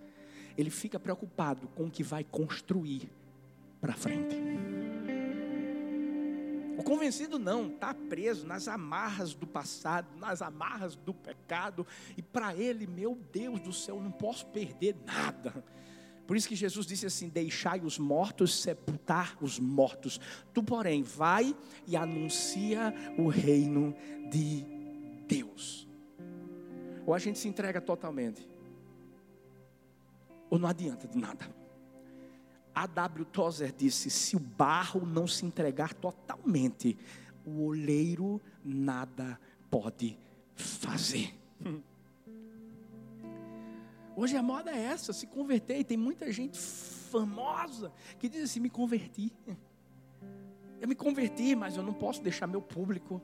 Ele 0.57 0.69
fica 0.69 0.99
preocupado 0.99 1.67
com 1.69 1.85
o 1.85 1.91
que 1.91 2.03
vai 2.03 2.23
construir 2.23 3.09
para 3.79 3.93
frente. 3.93 4.35
O 6.77 6.83
convencido 6.83 7.37
não, 7.37 7.67
está 7.67 7.93
preso 7.93 8.47
nas 8.47 8.67
amarras 8.67 9.33
do 9.33 9.45
passado, 9.45 10.07
nas 10.17 10.41
amarras 10.41 10.95
do 10.95 11.13
pecado, 11.13 11.85
e 12.17 12.21
para 12.21 12.55
ele, 12.55 12.87
meu 12.87 13.15
Deus 13.31 13.59
do 13.59 13.71
céu, 13.71 14.01
não 14.01 14.11
posso 14.11 14.45
perder 14.47 14.95
nada. 15.05 15.63
Por 16.31 16.37
isso 16.37 16.47
que 16.47 16.55
Jesus 16.55 16.85
disse 16.85 17.05
assim: 17.05 17.27
Deixai 17.27 17.81
os 17.81 17.99
mortos 17.99 18.61
sepultar 18.61 19.37
os 19.41 19.59
mortos. 19.59 20.17
Tu, 20.53 20.63
porém, 20.63 21.03
vai 21.03 21.53
e 21.85 21.97
anuncia 21.97 22.95
o 23.17 23.27
reino 23.27 23.93
de 24.29 24.65
Deus. 25.27 25.85
Ou 27.05 27.13
a 27.13 27.19
gente 27.19 27.37
se 27.37 27.49
entrega 27.49 27.81
totalmente, 27.81 28.49
ou 30.49 30.57
não 30.57 30.69
adianta 30.69 31.05
de 31.05 31.17
nada. 31.17 31.53
A 32.73 32.87
W. 32.87 33.25
Tozer 33.25 33.73
disse: 33.73 34.09
se 34.09 34.37
o 34.37 34.39
barro 34.39 35.05
não 35.05 35.27
se 35.27 35.45
entregar 35.45 35.93
totalmente, 35.93 36.97
o 37.45 37.65
oleiro 37.65 38.39
nada 38.63 39.37
pode 39.69 40.17
fazer. 40.55 41.37
Hoje 44.15 44.35
a 44.35 44.43
moda 44.43 44.71
é 44.71 44.79
essa, 44.79 45.13
se 45.13 45.25
converter, 45.27 45.79
e 45.79 45.83
tem 45.83 45.97
muita 45.97 46.31
gente 46.31 46.59
famosa 46.59 47.91
que 48.19 48.27
diz 48.27 48.43
assim: 48.43 48.59
me 48.59 48.69
converti. 48.69 49.31
Eu 50.79 50.87
me 50.87 50.95
converti, 50.95 51.55
mas 51.55 51.77
eu 51.77 51.83
não 51.83 51.93
posso 51.93 52.21
deixar 52.21 52.47
meu 52.47 52.61
público. 52.61 53.21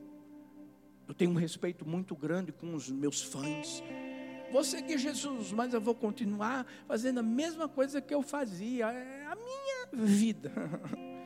Eu 1.08 1.13
tenho 1.13 1.32
um 1.32 1.36
respeito 1.36 1.88
muito 1.88 2.15
grande 2.15 2.51
com 2.51 2.75
os 2.75 2.91
meus 2.91 3.22
fãs. 3.22 3.82
Vou 4.51 4.63
seguir 4.63 4.98
Jesus, 4.98 5.51
mas 5.51 5.74
eu 5.74 5.82
vou 5.82 5.96
continuar 5.96 6.65
fazendo 6.88 7.20
a 7.20 7.24
mesma 7.24 7.67
coisa 7.67 8.01
que 8.01 8.13
eu 8.13 8.22
fazia. 8.22 8.88
É 8.88 9.25
a 9.25 9.36
minha 9.36 10.06
vida. 10.06 10.51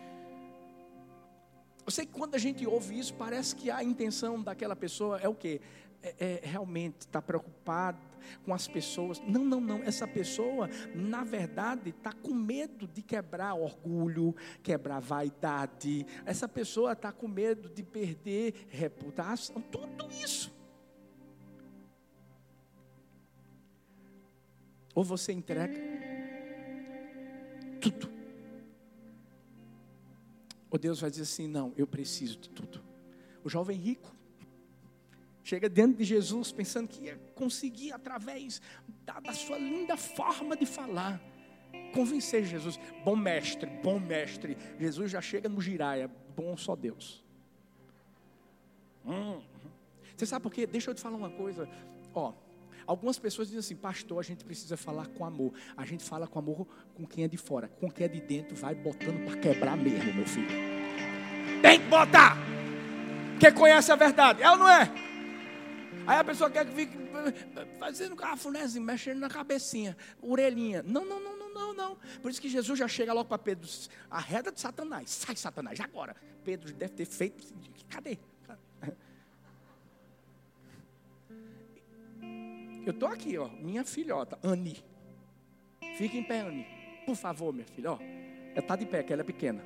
Eu 1.84 1.92
sei 1.92 2.06
que 2.06 2.12
quando 2.12 2.36
a 2.36 2.38
gente 2.38 2.66
ouve 2.66 2.98
isso, 2.98 3.14
parece 3.16 3.56
que 3.56 3.72
a 3.72 3.84
intenção 3.84 4.42
daquela 4.42 4.76
pessoa 4.76 5.20
é 5.20 5.28
o 5.28 5.34
quê? 5.34 5.60
É, 6.04 6.16
é 6.20 6.42
realmente 6.44 7.02
estar 7.02 7.22
tá 7.22 7.22
preocupado 7.22 8.00
com 8.44 8.54
as 8.54 8.68
pessoas. 8.68 9.20
Não, 9.22 9.44
não, 9.44 9.60
não. 9.60 9.84
Essa 9.84 10.08
pessoa, 10.08 10.70
na 10.96 11.24
verdade, 11.24 11.90
está 11.90 12.12
com 12.12 12.34
medo 12.34 12.88
de 12.88 13.02
quebrar 13.02 13.56
orgulho, 13.56 14.36
quebrar 14.64 15.00
vaidade. 15.00 16.06
Essa 16.26 16.48
pessoa 16.48 16.94
está 16.94 17.12
com 17.12 17.28
medo 17.28 17.70
de 17.70 17.84
perder 17.84 18.68
reputação. 18.70 19.62
Tudo 19.62 20.08
isso. 20.12 20.52
Ou 24.94 25.04
você 25.04 25.32
entrega 25.32 25.80
tudo. 27.80 28.12
Ou 30.70 30.78
Deus 30.78 31.02
vai 31.02 31.10
dizer 31.10 31.24
assim: 31.24 31.48
não, 31.48 31.74
eu 31.78 31.88
preciso 31.88 32.38
de 32.38 32.50
tudo. 32.50 32.84
O 33.44 33.50
jovem 33.50 33.78
rico 33.78 34.16
Chega 35.44 35.70
diante 35.70 35.98
de 35.98 36.04
Jesus 36.04 36.52
pensando 36.52 36.88
que 36.88 37.06
ia 37.06 37.20
conseguir, 37.36 37.92
através 37.92 38.62
da, 39.06 39.20
da 39.20 39.34
sua 39.34 39.58
linda 39.58 39.98
forma 39.98 40.56
de 40.56 40.66
falar, 40.66 41.20
convencer 41.94 42.46
Jesus. 42.46 42.80
Bom 43.04 43.16
mestre, 43.16 43.70
bom 43.84 44.00
mestre. 44.00 44.58
Jesus 44.80 45.10
já 45.12 45.22
chega 45.22 45.50
no 45.50 45.60
giraia, 45.60 46.10
bom 46.36 46.56
só 46.56 46.76
Deus. 46.76 47.24
Hum. 49.06 49.42
Você 50.16 50.26
sabe 50.26 50.44
por 50.44 50.52
quê? 50.52 50.68
Deixa 50.68 50.92
eu 50.92 50.94
te 50.94 51.02
falar 51.02 51.18
uma 51.18 51.32
coisa. 51.32 51.68
Ó, 52.14 52.34
algumas 52.86 53.18
pessoas 53.18 53.48
dizem 53.48 53.60
assim, 53.60 53.76
pastor, 53.76 54.20
a 54.20 54.24
gente 54.24 54.46
precisa 54.46 54.78
falar 54.78 55.08
com 55.08 55.26
amor. 55.26 55.54
A 55.76 55.86
gente 55.86 56.04
fala 56.04 56.28
com 56.28 56.38
amor 56.38 56.68
com 56.94 57.06
quem 57.08 57.24
é 57.24 57.28
de 57.28 57.38
fora. 57.38 57.68
Com 57.68 57.90
quem 57.90 58.06
é 58.06 58.08
de 58.08 58.22
dentro, 58.22 58.56
vai 58.56 58.76
botando 58.76 59.26
para 59.26 59.38
quebrar 59.38 59.76
mesmo, 59.76 60.14
meu 60.14 60.28
filho. 60.28 60.50
Tem 61.64 61.80
que 61.80 61.88
botar. 61.88 62.38
Porque 63.32 63.52
conhece 63.52 63.92
a 63.92 63.96
verdade. 63.96 64.44
É 64.44 64.52
ou 64.52 64.58
não 64.58 64.70
é? 64.70 65.11
Aí 66.08 66.18
a 66.18 66.24
pessoa 66.24 66.50
quer 66.50 66.66
que 66.66 66.74
fique 66.74 66.98
fazendo 67.80 68.16
cafunézinho, 68.16 68.84
mexendo 68.84 69.20
na 69.20 69.30
cabecinha, 69.30 69.96
orelhinha. 70.22 70.84
Não, 70.84 71.06
não, 71.06 71.20
não, 71.20 71.38
não, 71.38 71.54
não, 71.54 71.74
não. 71.74 71.98
Por 72.22 72.32
isso 72.32 72.42
que 72.42 72.50
Jesus 72.50 72.78
já 72.78 72.88
chega 72.88 73.14
logo 73.14 73.30
para 73.30 73.38
Pedro, 73.38 73.68
a 74.10 74.20
reda 74.20 74.52
de 74.52 74.60
Satanás, 74.60 75.10
sai 75.10 75.36
Satanás, 75.36 75.80
agora. 75.80 76.16
Pedro 76.44 76.74
deve 76.74 76.94
ter 76.94 77.06
feito, 77.06 77.54
cadê? 77.90 78.18
Eu 82.86 82.94
estou 82.94 83.08
aqui, 83.08 83.38
ó, 83.38 83.48
minha 83.48 83.84
filhota, 83.84 84.40
Ani. 84.42 84.84
Fica 85.98 86.18
em 86.18 86.24
pé, 86.24 86.42
Ani. 86.42 86.66
Por 87.06 87.16
favor, 87.16 87.54
minha 87.54 87.66
filha, 87.66 87.92
ó. 87.92 88.00
Ela 88.02 88.60
está 88.60 88.76
de 88.76 88.88
pé, 88.88 89.04
que 89.04 89.14
ela 89.14 89.22
é 89.22 89.26
pequena. 89.26 89.64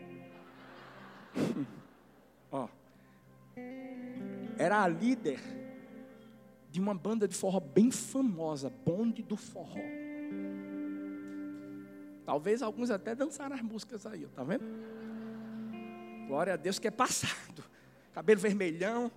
ó. 2.52 2.68
Era 4.58 4.84
a 4.84 4.88
líder 4.88 5.40
de 6.76 6.82
uma 6.82 6.94
banda 6.94 7.26
de 7.26 7.34
forró 7.34 7.62
bem 7.62 7.90
famosa, 7.90 8.70
Bonde 8.70 9.24
do 9.24 9.38
Forró. 9.38 9.80
Talvez 12.26 12.62
alguns 12.62 12.92
até 12.92 13.16
dançaram 13.16 13.56
as 13.56 13.62
músicas 13.62 14.06
aí, 14.06 14.28
tá 14.36 14.44
vendo? 14.44 14.66
Glória 16.28 16.52
a 16.52 16.58
Deus 16.58 16.78
que 16.78 16.86
é 16.86 16.92
passado. 16.92 17.64
Cabelo 18.14 18.42
vermelhão. 18.42 19.10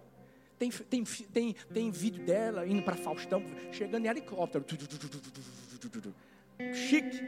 Tem, 0.57 0.71
tem, 0.71 1.03
tem, 1.03 1.53
tem 1.53 1.91
vídeo 1.91 2.25
dela 2.25 2.65
indo 2.65 2.81
para 2.81 2.95
Faustão, 2.95 3.43
chegando 3.73 4.05
em 4.05 4.09
helicóptero. 4.09 4.65
Chique. 6.73 7.21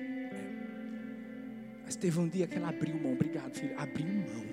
Mas 1.85 1.97
teve 1.97 2.21
um 2.21 2.29
dia 2.29 2.47
que 2.47 2.57
ela 2.57 2.69
abriu 2.69 2.97
mão. 3.01 3.15
Obrigado, 3.15 3.53
filho. 3.53 3.77
Abriu 3.77 4.07
mão. 4.07 4.47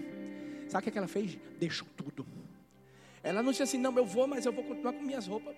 Sabe 0.70 0.90
o 0.90 0.92
que 0.92 0.98
ela 0.98 1.08
fez? 1.08 1.38
Deixou 1.60 1.88
tudo. 1.96 2.26
Ela 3.28 3.44
não 3.44 3.52
disse 3.52 3.64
assim, 3.64 3.78
não, 3.78 3.94
eu 3.98 4.06
vou, 4.06 4.26
mas 4.26 4.46
eu 4.46 4.54
vou 4.54 4.64
continuar 4.64 4.94
com 4.94 5.02
minhas 5.02 5.28
roupas. 5.28 5.54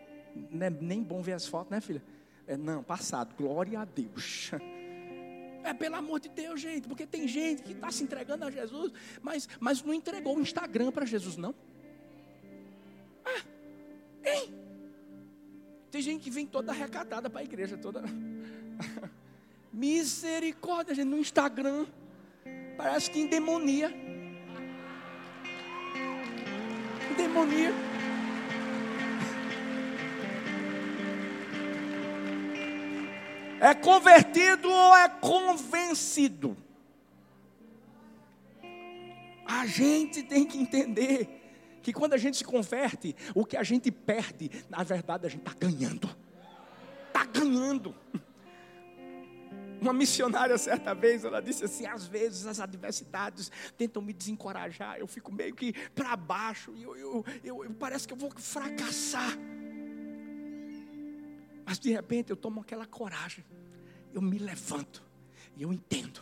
É 0.59 0.69
nem 0.71 1.03
bom 1.03 1.21
ver 1.21 1.33
as 1.33 1.45
fotos, 1.45 1.69
né, 1.69 1.79
filha? 1.79 2.01
É, 2.47 2.57
não, 2.57 2.81
passado. 2.81 3.35
Glória 3.35 3.79
a 3.79 3.85
Deus. 3.85 4.51
É 5.61 5.73
pelo 5.73 5.95
amor 5.97 6.21
de 6.21 6.29
Deus, 6.29 6.61
gente, 6.61 6.87
porque 6.87 7.05
tem 7.05 7.27
gente 7.27 7.61
que 7.61 7.73
está 7.73 7.91
se 7.91 8.01
entregando 8.01 8.45
a 8.45 8.49
Jesus, 8.49 8.93
mas, 9.21 9.47
mas 9.59 9.83
não 9.83 9.93
entregou 9.93 10.37
o 10.37 10.41
Instagram 10.41 10.89
para 10.89 11.05
Jesus, 11.05 11.35
não. 11.35 11.53
Ah, 13.25 13.43
hein? 14.23 14.53
Tem 15.91 16.01
gente 16.01 16.23
que 16.23 16.31
vem 16.31 16.45
toda 16.45 16.71
arrecadada 16.71 17.29
para 17.29 17.41
a 17.41 17.43
igreja, 17.43 17.77
toda. 17.77 18.01
Misericórdia, 19.73 20.95
gente, 20.95 21.09
no 21.09 21.17
Instagram. 21.17 21.85
Parece 22.77 23.11
que 23.11 23.19
endemonia. 23.19 23.93
É 33.59 33.73
convertido 33.73 34.69
ou 34.69 34.95
é 34.95 35.09
convencido? 35.09 36.55
A 39.45 39.65
gente 39.65 40.23
tem 40.23 40.45
que 40.45 40.57
entender 40.57 41.39
que 41.81 41.91
quando 41.91 42.13
a 42.13 42.17
gente 42.17 42.37
se 42.37 42.43
converte, 42.43 43.15
o 43.35 43.45
que 43.45 43.57
a 43.57 43.63
gente 43.63 43.91
perde, 43.91 44.49
na 44.69 44.83
verdade 44.83 45.25
a 45.25 45.29
gente 45.29 45.41
está 45.41 45.53
ganhando. 45.59 46.09
Está 47.07 47.25
ganhando. 47.25 47.95
Uma 49.81 49.93
missionária, 49.93 50.57
certa 50.57 50.93
vez, 50.93 51.23
ela 51.23 51.41
disse 51.41 51.63
assim: 51.63 51.85
às 51.85 52.05
vezes 52.05 52.45
as 52.45 52.59
adversidades 52.59 53.51
tentam 53.77 54.01
me 54.01 54.13
desencorajar, 54.13 54.97
eu 54.99 55.07
fico 55.07 55.31
meio 55.31 55.55
que 55.55 55.73
para 55.91 56.15
baixo, 56.15 56.73
e 56.75 56.83
eu, 56.83 56.95
eu, 56.95 57.25
eu, 57.43 57.63
eu, 57.63 57.71
parece 57.71 58.07
que 58.07 58.13
eu 58.13 58.17
vou 58.17 58.31
fracassar. 58.31 59.37
Mas 61.65 61.79
de 61.79 61.91
repente 61.91 62.29
eu 62.29 62.35
tomo 62.35 62.61
aquela 62.61 62.85
coragem, 62.85 63.45
eu 64.13 64.21
me 64.21 64.37
levanto, 64.37 65.03
e 65.55 65.61
eu 65.61 65.71
entendo 65.71 66.21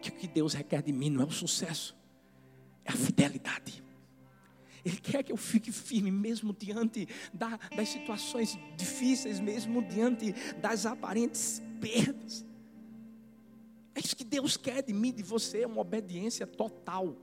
que 0.00 0.10
o 0.10 0.12
que 0.12 0.28
Deus 0.28 0.54
requer 0.54 0.82
de 0.82 0.92
mim 0.92 1.10
não 1.10 1.22
é 1.22 1.26
o 1.26 1.30
sucesso, 1.30 1.96
é 2.84 2.92
a 2.92 2.96
fidelidade. 2.96 3.87
Ele 4.88 4.96
quer 4.96 5.22
que 5.22 5.30
eu 5.30 5.36
fique 5.36 5.70
firme, 5.70 6.10
mesmo 6.10 6.52
diante 6.52 7.06
da, 7.32 7.58
das 7.76 7.88
situações 7.90 8.58
difíceis, 8.76 9.38
mesmo 9.38 9.82
diante 9.82 10.32
das 10.60 10.86
aparentes 10.86 11.62
perdas. 11.80 12.44
É 13.94 14.00
isso 14.00 14.16
que 14.16 14.24
Deus 14.24 14.56
quer 14.56 14.82
de 14.82 14.92
mim, 14.92 15.12
de 15.12 15.22
você, 15.22 15.66
uma 15.66 15.80
obediência 15.80 16.46
total. 16.46 17.16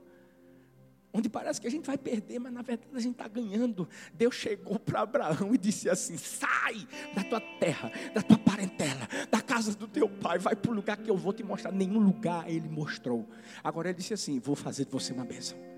Onde 1.12 1.28
parece 1.28 1.60
que 1.60 1.66
a 1.66 1.70
gente 1.70 1.86
vai 1.86 1.96
perder, 1.96 2.38
mas 2.38 2.52
na 2.52 2.62
verdade 2.62 2.90
a 2.94 3.00
gente 3.00 3.12
está 3.12 3.26
ganhando. 3.26 3.88
Deus 4.12 4.34
chegou 4.34 4.78
para 4.78 5.00
Abraão 5.00 5.54
e 5.54 5.58
disse 5.58 5.88
assim: 5.88 6.16
sai 6.16 6.86
da 7.14 7.24
tua 7.24 7.40
terra, 7.40 7.90
da 8.14 8.20
tua 8.20 8.38
parentela, 8.38 9.08
da 9.30 9.40
casa 9.40 9.74
do 9.74 9.88
teu 9.88 10.08
pai, 10.08 10.38
vai 10.38 10.54
para 10.54 10.70
o 10.70 10.74
lugar 10.74 10.98
que 10.98 11.10
eu 11.10 11.16
vou 11.16 11.32
te 11.32 11.42
mostrar. 11.42 11.72
Nenhum 11.72 11.98
lugar 11.98 12.48
ele 12.50 12.68
mostrou. 12.68 13.26
Agora 13.64 13.88
ele 13.88 13.96
disse 13.96 14.12
assim: 14.12 14.38
vou 14.38 14.54
fazer 14.54 14.84
de 14.84 14.90
você 14.90 15.12
uma 15.12 15.24
bênção. 15.24 15.75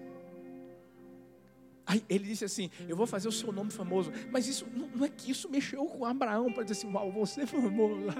Aí 1.88 2.04
ele 2.06 2.26
disse 2.26 2.44
assim: 2.44 2.70
Eu 2.86 2.94
vou 2.94 3.06
fazer 3.06 3.28
o 3.28 3.32
seu 3.32 3.50
nome 3.50 3.70
famoso. 3.70 4.12
Mas 4.30 4.46
isso 4.46 4.66
não, 4.94 5.06
é 5.06 5.08
que 5.08 5.30
isso 5.30 5.48
mexeu 5.48 5.86
com 5.86 6.04
Abraão 6.04 6.52
para 6.52 6.62
dizer 6.62 6.74
assim: 6.74 6.92
Uau, 6.92 7.10
você 7.10 7.40
é 7.40 7.46
famoso. 7.46 8.06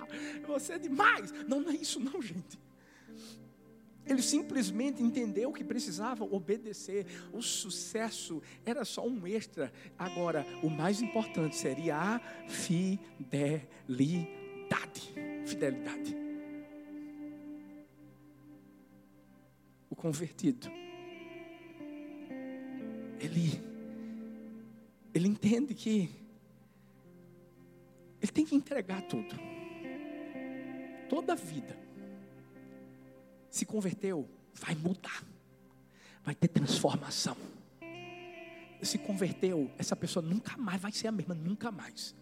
Ah, 0.00 0.06
você 0.46 0.72
é 0.74 0.78
demais. 0.78 1.32
Não, 1.46 1.60
não 1.60 1.70
é 1.70 1.74
isso, 1.74 2.00
não, 2.00 2.22
gente. 2.22 2.58
Ele 4.06 4.22
simplesmente 4.22 5.02
entendeu 5.02 5.52
que 5.52 5.62
precisava 5.62 6.24
obedecer. 6.24 7.04
O 7.30 7.42
sucesso 7.42 8.40
era 8.64 8.82
só 8.86 9.06
um 9.06 9.26
extra. 9.26 9.70
Agora, 9.98 10.46
o 10.62 10.70
mais 10.70 11.02
importante 11.02 11.56
seria 11.56 11.94
a 11.96 12.20
fidelidade. 12.48 13.68
Fidelidade. 15.44 16.16
O 19.90 19.96
convertido 19.96 20.70
ele, 23.20 23.60
ele 25.14 25.28
entende 25.28 25.74
que 25.74 26.10
ele 28.20 28.32
tem 28.32 28.44
que 28.44 28.54
entregar 28.54 29.02
tudo. 29.02 29.34
Toda 31.08 31.32
a 31.32 31.36
vida. 31.36 31.78
Se 33.48 33.64
converteu, 33.64 34.28
vai 34.54 34.74
mudar. 34.74 35.24
Vai 36.22 36.34
ter 36.34 36.48
transformação. 36.48 37.36
Se 38.82 38.98
converteu, 38.98 39.70
essa 39.78 39.96
pessoa 39.96 40.24
nunca 40.24 40.56
mais 40.56 40.80
vai 40.80 40.92
ser 40.92 41.08
a 41.08 41.12
mesma, 41.12 41.34
nunca 41.34 41.70
mais. 41.70 42.14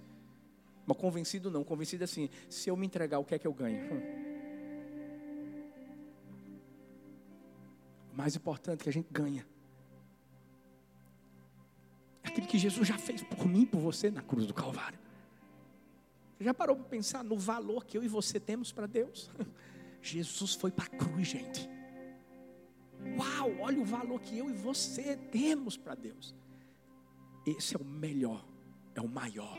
Mas 0.87 0.97
convencido 0.97 1.51
não, 1.51 1.65
convencido 1.65 2.05
assim, 2.05 2.31
se 2.49 2.71
eu 2.71 2.77
me 2.77 2.87
entregar, 2.87 3.19
o 3.19 3.25
que 3.25 3.35
é 3.35 3.39
que 3.39 3.47
eu 3.47 3.53
ganho? 3.53 3.93
Hum. 3.93 4.27
Mais 8.15 8.37
importante 8.37 8.81
é 8.81 8.85
que 8.85 8.89
a 8.89 8.93
gente 8.93 9.09
ganha 9.11 9.47
aquilo 12.37 12.46
que 12.46 12.59
Jesus 12.59 12.87
já 12.87 12.99
fez 12.99 13.22
por 13.22 13.49
mim, 13.49 13.64
por 13.64 13.81
você 13.81 14.11
na 14.11 14.20
cruz 14.20 14.46
do 14.46 14.53
Calvário. 14.53 14.99
Você 16.37 16.44
já 16.44 16.53
parou 16.53 16.77
para 16.77 16.85
pensar 16.85 17.25
no 17.25 17.38
valor 17.38 17.87
que 17.87 17.96
eu 17.96 18.05
e 18.05 18.09
você 18.09 18.38
temos 18.38 18.70
para 18.70 18.87
Deus? 18.87 19.31
Jesus 20.03 20.55
foi 20.55 20.70
para 20.70 20.85
a 20.85 20.88
cruz, 20.88 21.29
gente. 21.29 21.68
Uau, 23.16 23.61
olha 23.61 23.81
o 23.81 23.85
valor 23.85 24.20
que 24.20 24.37
eu 24.37 24.51
e 24.51 24.53
você 24.53 25.16
temos 25.16 25.79
para 25.79 25.94
Deus. 25.94 26.35
Esse 27.46 27.75
é 27.75 27.79
o 27.79 27.85
melhor, 27.85 28.44
é 28.94 29.01
o 29.01 29.09
maior 29.09 29.57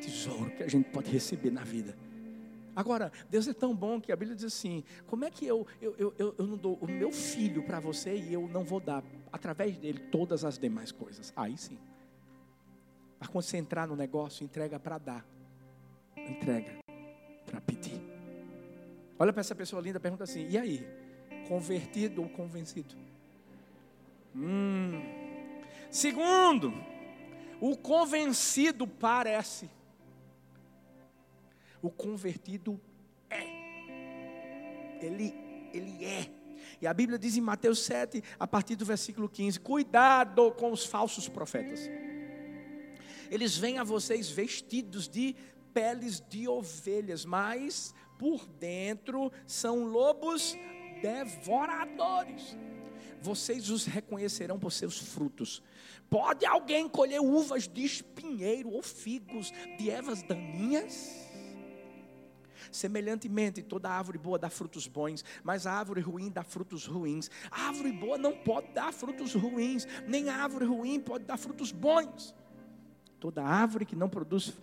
tesouro 0.00 0.50
que 0.50 0.62
a 0.64 0.68
gente 0.68 0.90
pode 0.90 1.10
receber 1.10 1.50
na 1.50 1.62
vida. 1.62 1.96
Agora, 2.74 3.10
Deus 3.28 3.48
é 3.48 3.52
tão 3.52 3.74
bom 3.74 4.00
que 4.00 4.12
a 4.12 4.16
Bíblia 4.16 4.36
diz 4.36 4.44
assim: 4.44 4.84
como 5.06 5.24
é 5.24 5.30
que 5.30 5.46
eu, 5.46 5.66
eu, 5.80 5.94
eu, 5.98 6.34
eu 6.38 6.46
não 6.46 6.56
dou 6.56 6.78
o 6.80 6.86
meu 6.86 7.10
filho 7.10 7.62
para 7.62 7.80
você 7.80 8.16
e 8.16 8.32
eu 8.32 8.48
não 8.48 8.64
vou 8.64 8.80
dar 8.80 9.02
através 9.32 9.76
dele 9.76 9.98
todas 10.10 10.44
as 10.44 10.58
demais 10.58 10.92
coisas? 10.92 11.32
Aí 11.36 11.56
sim. 11.56 11.78
Mas 13.18 13.28
quando 13.28 13.44
você 13.44 13.56
entrar 13.56 13.86
no 13.86 13.96
negócio, 13.96 14.44
entrega 14.44 14.78
para 14.78 14.98
dar, 14.98 15.26
entrega 16.16 16.78
para 17.44 17.60
pedir. 17.60 18.00
Olha 19.18 19.32
para 19.32 19.40
essa 19.40 19.54
pessoa 19.54 19.82
linda, 19.82 20.00
pergunta 20.00 20.24
assim: 20.24 20.48
e 20.48 20.56
aí? 20.56 20.86
Convertido 21.48 22.22
ou 22.22 22.28
convencido? 22.28 22.94
Hum. 24.34 25.02
Segundo, 25.90 26.72
o 27.60 27.76
convencido 27.76 28.86
parece 28.86 29.68
o 31.82 31.90
convertido 31.90 32.80
é. 33.28 35.04
Ele, 35.04 35.34
ele 35.72 36.04
é. 36.04 36.30
E 36.80 36.86
a 36.86 36.94
Bíblia 36.94 37.18
diz 37.18 37.36
em 37.36 37.40
Mateus 37.40 37.80
7, 37.80 38.22
a 38.38 38.46
partir 38.46 38.76
do 38.76 38.84
versículo 38.84 39.28
15: 39.28 39.60
Cuidado 39.60 40.52
com 40.52 40.72
os 40.72 40.84
falsos 40.84 41.28
profetas. 41.28 41.80
Eles 43.30 43.56
vêm 43.56 43.78
a 43.78 43.84
vocês 43.84 44.28
vestidos 44.28 45.08
de 45.08 45.36
peles 45.72 46.20
de 46.28 46.48
ovelhas, 46.48 47.24
mas 47.24 47.94
por 48.18 48.46
dentro 48.46 49.32
são 49.46 49.84
lobos 49.84 50.56
devoradores. 51.00 52.56
Vocês 53.22 53.70
os 53.70 53.84
reconhecerão 53.84 54.58
por 54.58 54.72
seus 54.72 54.98
frutos. 54.98 55.62
Pode 56.08 56.44
alguém 56.44 56.88
colher 56.88 57.20
uvas 57.20 57.68
de 57.68 57.84
espinheiro 57.84 58.70
ou 58.70 58.82
figos 58.82 59.52
de 59.78 59.90
ervas 59.90 60.22
daninhas? 60.22 61.29
Semelhantemente, 62.70 63.62
toda 63.62 63.90
árvore 63.90 64.18
boa 64.18 64.38
dá 64.38 64.48
frutos 64.48 64.86
bons, 64.86 65.24
mas 65.42 65.66
a 65.66 65.72
árvore 65.72 66.00
ruim 66.00 66.30
dá 66.30 66.42
frutos 66.42 66.86
ruins. 66.86 67.30
A 67.50 67.68
árvore 67.68 67.92
boa 67.92 68.16
não 68.16 68.36
pode 68.36 68.72
dar 68.72 68.92
frutos 68.92 69.34
ruins, 69.34 69.86
nem 70.06 70.28
a 70.28 70.36
árvore 70.36 70.64
ruim 70.64 71.00
pode 71.00 71.24
dar 71.24 71.36
frutos 71.36 71.72
bons. 71.72 72.34
Toda 73.18 73.44
árvore 73.44 73.84
que 73.84 73.96
não 73.96 74.08
produz 74.08 74.54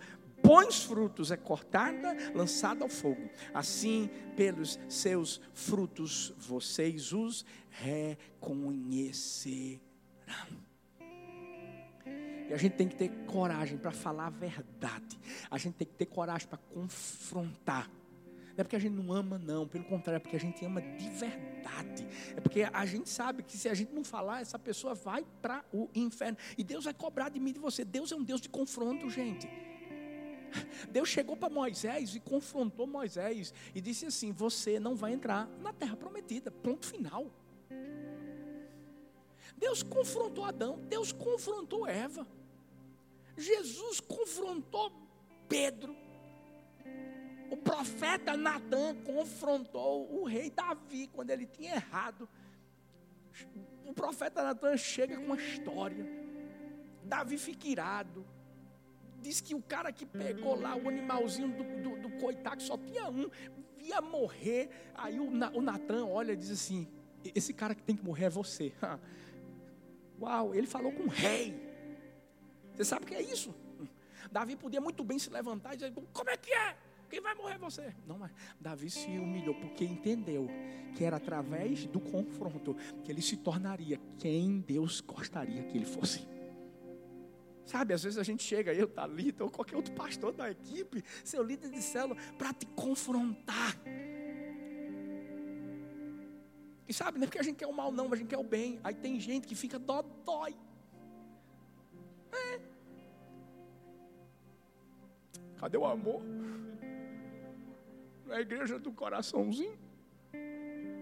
bons 0.42 0.84
frutos 0.84 1.30
é 1.30 1.36
cortada, 1.36 2.16
lançada 2.34 2.84
ao 2.84 2.88
fogo. 2.88 3.28
Assim, 3.52 4.08
pelos 4.36 4.78
seus 4.88 5.40
frutos, 5.52 6.32
vocês 6.38 7.12
os 7.12 7.44
reconhecerão. 7.70 9.80
E 12.48 12.54
a 12.54 12.56
gente 12.56 12.72
tem 12.72 12.88
que 12.88 12.96
ter 12.96 13.10
coragem 13.26 13.76
para 13.76 13.90
falar 13.90 14.26
a 14.26 14.30
verdade. 14.30 15.18
A 15.50 15.58
gente 15.58 15.74
tem 15.74 15.86
que 15.86 15.94
ter 15.94 16.06
coragem 16.06 16.48
para 16.48 16.58
confrontar. 16.58 17.90
Não 18.58 18.62
é 18.62 18.64
porque 18.64 18.76
a 18.76 18.78
gente 18.78 18.94
não 18.94 19.12
ama, 19.12 19.38
não. 19.38 19.68
Pelo 19.68 19.84
contrário, 19.84 20.16
é 20.16 20.18
porque 20.18 20.34
a 20.34 20.40
gente 20.40 20.64
ama 20.64 20.80
de 20.80 21.10
verdade. 21.10 22.06
É 22.34 22.40
porque 22.40 22.62
a 22.72 22.86
gente 22.86 23.08
sabe 23.08 23.42
que 23.42 23.56
se 23.56 23.68
a 23.68 23.74
gente 23.74 23.92
não 23.92 24.02
falar, 24.02 24.40
essa 24.40 24.58
pessoa 24.58 24.94
vai 24.94 25.24
para 25.42 25.64
o 25.72 25.88
inferno. 25.94 26.38
E 26.56 26.64
Deus 26.64 26.84
vai 26.84 26.94
cobrar 26.94 27.28
de 27.28 27.38
mim 27.38 27.50
e 27.50 27.52
de 27.52 27.60
você. 27.60 27.84
Deus 27.84 28.10
é 28.10 28.16
um 28.16 28.24
Deus 28.24 28.40
de 28.40 28.48
confronto, 28.48 29.08
gente. 29.10 29.48
Deus 30.90 31.08
chegou 31.08 31.36
para 31.36 31.50
Moisés 31.50 32.14
e 32.14 32.20
confrontou 32.20 32.86
Moisés 32.86 33.52
e 33.74 33.80
disse 33.80 34.06
assim: 34.06 34.32
Você 34.32 34.80
não 34.80 34.96
vai 34.96 35.12
entrar 35.12 35.46
na 35.60 35.72
terra 35.72 35.96
prometida. 35.96 36.50
Ponto 36.50 36.86
final. 36.86 37.30
Deus 39.56 39.82
confrontou 39.82 40.44
Adão, 40.44 40.78
Deus 40.88 41.12
confrontou 41.12 41.86
Eva. 41.86 42.26
Jesus 43.38 44.00
confrontou 44.00 44.92
Pedro. 45.48 45.96
O 47.50 47.56
profeta 47.56 48.36
Natan 48.36 48.96
confrontou 48.96 50.20
o 50.20 50.24
rei 50.24 50.50
Davi 50.50 51.08
quando 51.12 51.30
ele 51.30 51.46
tinha 51.46 51.76
errado. 51.76 52.28
O 53.86 53.94
profeta 53.94 54.42
Natan 54.42 54.76
chega 54.76 55.16
com 55.16 55.22
uma 55.22 55.36
história. 55.36 56.04
Davi 57.04 57.38
fica 57.38 57.68
irado. 57.68 58.26
Diz 59.22 59.40
que 59.40 59.54
o 59.54 59.62
cara 59.62 59.92
que 59.92 60.04
pegou 60.04 60.60
lá 60.60 60.76
o 60.76 60.88
animalzinho 60.88 61.48
do, 61.48 61.64
do, 61.82 62.02
do 62.02 62.10
coitado, 62.18 62.62
só 62.62 62.76
tinha 62.76 63.08
um, 63.08 63.30
ia 63.78 64.00
morrer. 64.00 64.68
Aí 64.94 65.18
o, 65.18 65.28
o 65.28 65.62
Natan 65.62 66.06
olha 66.06 66.32
e 66.32 66.36
diz 66.36 66.50
assim: 66.50 66.88
Esse 67.34 67.54
cara 67.54 67.74
que 67.74 67.82
tem 67.82 67.96
que 67.96 68.04
morrer 68.04 68.26
é 68.26 68.30
você. 68.30 68.72
Uau, 70.20 70.54
ele 70.54 70.66
falou 70.66 70.92
com 70.92 71.04
o 71.04 71.08
rei. 71.08 71.67
Você 72.78 72.84
sabe 72.84 73.04
o 73.04 73.08
que 73.08 73.14
é 73.16 73.20
isso? 73.22 73.52
Davi 74.30 74.54
podia 74.54 74.80
muito 74.80 75.02
bem 75.02 75.18
se 75.18 75.28
levantar 75.30 75.74
e 75.74 75.78
dizer: 75.78 75.92
Como 76.12 76.30
é 76.30 76.36
que 76.36 76.52
é? 76.52 76.76
Quem 77.10 77.20
vai 77.20 77.34
morrer 77.34 77.54
é 77.54 77.58
você? 77.58 77.92
Não, 78.06 78.16
mas 78.16 78.30
Davi 78.60 78.88
se 78.88 79.08
humilhou 79.18 79.54
porque 79.56 79.84
entendeu 79.84 80.46
que 80.94 81.02
era 81.02 81.16
através 81.16 81.86
do 81.86 81.98
confronto 81.98 82.76
que 83.02 83.10
ele 83.10 83.20
se 83.20 83.36
tornaria 83.38 84.00
quem 84.16 84.60
Deus 84.60 85.00
gostaria 85.00 85.64
que 85.64 85.76
ele 85.76 85.86
fosse. 85.86 86.24
Sabe, 87.66 87.94
às 87.94 88.04
vezes 88.04 88.16
a 88.16 88.22
gente 88.22 88.44
chega, 88.44 88.72
eu, 88.72 88.86
Thalita, 88.86 89.42
ou 89.42 89.50
qualquer 89.50 89.74
outro 89.74 89.92
pastor 89.94 90.32
da 90.32 90.48
equipe, 90.48 91.02
seu 91.24 91.42
líder 91.42 91.70
de 91.70 91.82
célula, 91.82 92.16
para 92.38 92.52
te 92.52 92.64
confrontar. 92.66 93.76
E 96.86 96.94
sabe, 96.94 97.18
não 97.18 97.24
é 97.24 97.26
porque 97.26 97.40
a 97.40 97.42
gente 97.42 97.56
quer 97.56 97.66
o 97.66 97.72
mal, 97.72 97.90
não, 97.90 98.10
a 98.12 98.16
gente 98.16 98.28
quer 98.28 98.38
o 98.38 98.44
bem. 98.44 98.78
Aí 98.84 98.94
tem 98.94 99.18
gente 99.18 99.48
que 99.48 99.54
fica 99.56 99.80
dó, 99.80 100.02
dói. 100.24 100.54
É. 102.32 102.60
Cadê 105.58 105.76
o 105.76 105.84
amor? 105.84 106.22
Na 108.26 108.40
igreja 108.40 108.78
do 108.78 108.92
coraçãozinho. 108.92 109.78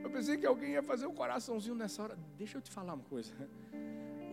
Eu 0.03 0.11
pensei 0.11 0.37
que 0.37 0.47
alguém 0.47 0.71
ia 0.71 0.83
fazer 0.83 1.07
um 1.07 1.15
coraçãozinho 1.15 1.75
nessa 1.75 2.03
hora. 2.03 2.19
Deixa 2.39 2.59
eu 2.59 2.63
te 2.63 2.71
falar 2.71 2.95
uma 2.95 3.05
coisa. 3.05 3.35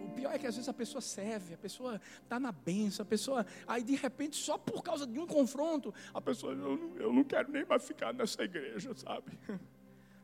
O 0.05 0.11
pior 0.11 0.31
é 0.31 0.37
que 0.37 0.45
às 0.45 0.55
vezes 0.55 0.69
a 0.69 0.73
pessoa 0.73 1.01
serve, 1.01 1.55
a 1.55 1.57
pessoa 1.57 1.99
está 2.21 2.39
na 2.39 2.51
benção, 2.51 3.03
a 3.03 3.05
pessoa. 3.07 3.45
Aí 3.67 3.81
de 3.83 3.95
repente, 3.95 4.35
só 4.35 4.57
por 4.57 4.83
causa 4.83 5.07
de 5.07 5.19
um 5.19 5.25
confronto, 5.25 5.93
a 6.13 6.21
pessoa, 6.21 6.53
eu 6.53 6.77
não, 6.77 6.95
eu 6.97 7.11
não 7.11 7.23
quero 7.23 7.51
nem 7.51 7.65
mais 7.65 7.83
ficar 7.83 8.13
nessa 8.13 8.43
igreja, 8.43 8.93
sabe? 8.95 9.37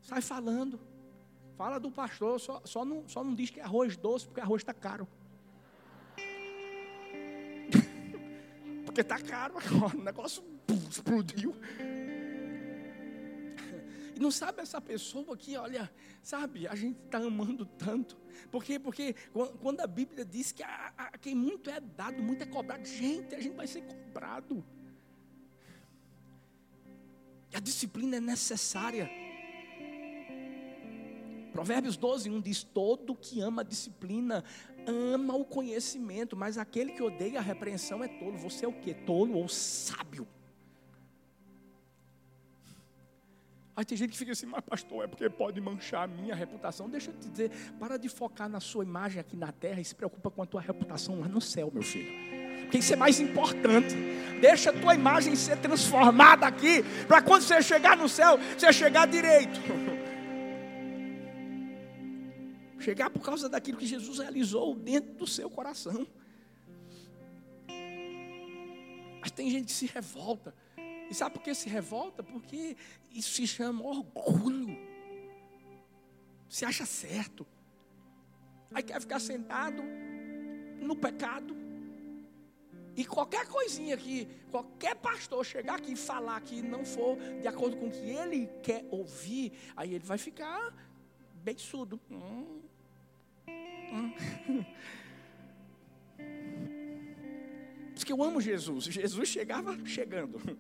Sai 0.03 0.21
falando. 0.21 0.79
Fala 1.58 1.79
do 1.79 1.91
pastor, 1.91 2.39
só, 2.39 2.62
só, 2.63 2.86
não, 2.86 3.05
só 3.10 3.21
não 3.23 3.36
diz 3.36 3.49
que 3.49 3.60
é 3.60 3.63
arroz 3.63 3.97
doce, 3.97 4.25
porque 4.25 4.39
arroz 4.39 4.62
está 4.62 4.73
caro. 4.73 5.08
Porque 8.99 9.01
está 9.01 9.19
caro 9.19 9.57
agora, 9.57 9.95
o 9.97 10.01
negócio 10.01 10.43
explodiu. 10.89 11.55
E 14.15 14.19
não 14.19 14.29
sabe 14.29 14.62
essa 14.62 14.81
pessoa 14.81 15.38
que, 15.38 15.55
olha, 15.55 15.89
sabe, 16.21 16.67
a 16.67 16.75
gente 16.75 16.99
está 17.05 17.19
amando 17.19 17.65
tanto. 17.65 18.17
Por 18.51 18.63
quê? 18.63 18.77
Porque 18.77 19.15
quando 19.62 19.79
a 19.79 19.88
Bíblia 19.88 20.25
diz 20.25 20.51
que 20.51 20.63
a, 20.63 20.93
a, 20.97 21.17
quem 21.17 21.33
muito 21.33 21.69
é 21.69 21.79
dado, 21.79 22.21
muito 22.21 22.43
é 22.43 22.45
cobrado, 22.45 22.85
gente, 22.85 23.33
a 23.35 23.39
gente 23.39 23.55
vai 23.55 23.67
ser 23.67 23.83
cobrado. 23.83 24.65
A 27.53 27.59
disciplina 27.59 28.17
é 28.17 28.19
necessária. 28.19 29.09
Provérbios 31.53 31.95
12, 31.95 32.29
1 32.29 32.41
diz: 32.41 32.63
Todo 32.63 33.15
que 33.15 33.39
ama 33.39 33.62
a 33.62 33.65
disciplina 33.65 34.43
ama 34.89 35.36
o 35.36 35.45
conhecimento, 35.45 36.36
mas 36.36 36.58
aquele 36.58 36.91
que 36.91 37.02
odeia 37.02 37.39
a 37.39 37.41
repreensão 37.41 38.04
é 38.04 38.08
tolo. 38.08 38.38
Você 38.38 38.65
é 38.65 38.67
o 38.67 38.73
que? 38.73 38.93
Tolo 38.93 39.38
ou 39.38 39.47
sábio? 39.47 40.28
Aí 43.75 43.86
tem 43.86 43.97
gente 43.97 44.12
que 44.12 44.17
fica 44.17 44.34
assim, 44.34 44.45
mas 44.45 44.62
pastor, 44.62 45.06
é 45.06 45.08
porque 45.08 45.30
pode 45.30 45.62
manchar 45.62 46.04
a 46.04 46.08
minha 46.08 46.36
reputação. 46.36 46.89
Deixa 46.89 47.12
eu 47.12 47.13
te 47.13 47.30
dizer, 47.30 47.49
para 47.80 47.97
de 47.97 48.10
focar 48.10 48.49
na 48.49 48.60
sua 48.60 48.84
imagem 48.84 49.21
aqui 49.21 49.38
na 49.38 49.54
terra 49.54 49.80
e 49.80 49.86
se 49.86 49.95
preocupa 49.95 50.30
com 50.30 50.43
a 50.43 50.45
tua 50.45 50.60
reputação 50.60 51.21
lá 51.21 51.30
no 51.30 51.39
céu, 51.39 51.71
meu 51.73 51.82
filho. 51.82 52.12
Porque 52.63 52.80
isso 52.80 52.91
é 52.91 52.97
mais 52.97 53.21
importante. 53.21 53.95
Deixa 54.41 54.71
a 54.71 54.73
tua 54.73 54.95
imagem 54.95 55.34
ser 55.36 55.58
transformada 55.60 56.45
aqui, 56.45 56.84
para 57.08 57.21
quando 57.21 57.43
você 57.43 57.62
chegar 57.62 57.95
no 57.95 58.10
céu, 58.10 58.38
você 58.58 58.73
chegar 58.73 59.08
direito. 59.08 59.60
chegar 62.89 63.12
por 63.12 63.21
causa 63.21 63.47
daquilo 63.47 63.78
que 63.78 63.86
Jesus 63.86 64.17
realizou 64.17 64.73
dentro 64.73 65.13
do 65.13 65.28
seu 65.28 65.47
coração. 65.47 66.08
Mas 69.21 69.30
tem 69.30 69.52
gente 69.52 69.67
que 69.67 69.73
se 69.73 69.86
revolta. 69.86 70.56
E 71.08 71.13
sabe 71.13 71.36
por 71.36 71.43
que 71.43 71.54
se 71.54 71.69
revolta? 71.69 72.23
Porque 72.23 72.75
isso 73.12 73.32
se 73.34 73.45
chama 73.45 73.84
orgulho. 73.84 74.75
Se 76.47 76.65
acha 76.65 76.84
certo. 76.84 77.45
Aí 78.73 78.82
quer 78.82 78.99
ficar 78.99 79.19
sentado 79.19 79.84
no 80.82 80.95
pecado. 80.95 81.56
E 82.95 83.06
qualquer 83.06 83.47
coisinha 83.47 83.95
que 83.97 84.28
qualquer 84.49 84.95
pastor 84.95 85.45
chegar 85.45 85.75
aqui 85.75 85.93
e 85.93 85.95
falar 85.95 86.41
que 86.41 86.60
não 86.63 86.84
for 86.84 87.17
de 87.39 87.47
acordo 87.47 87.78
com 87.78 87.88
o 87.88 87.91
que 87.91 88.10
ele 88.10 88.47
quer 88.63 88.84
ouvir, 88.89 89.54
aí 89.75 89.93
ele 89.93 90.06
vai 90.06 90.17
ficar 90.17 90.73
bem 91.36 91.58
surdo. 91.58 91.99
Hum, 92.10 92.62
Diz 97.93 98.04
que 98.04 98.13
eu 98.13 98.23
amo 98.23 98.39
Jesus. 98.39 98.86
Jesus 98.86 99.28
chegava 99.28 99.78
chegando. 99.86 100.39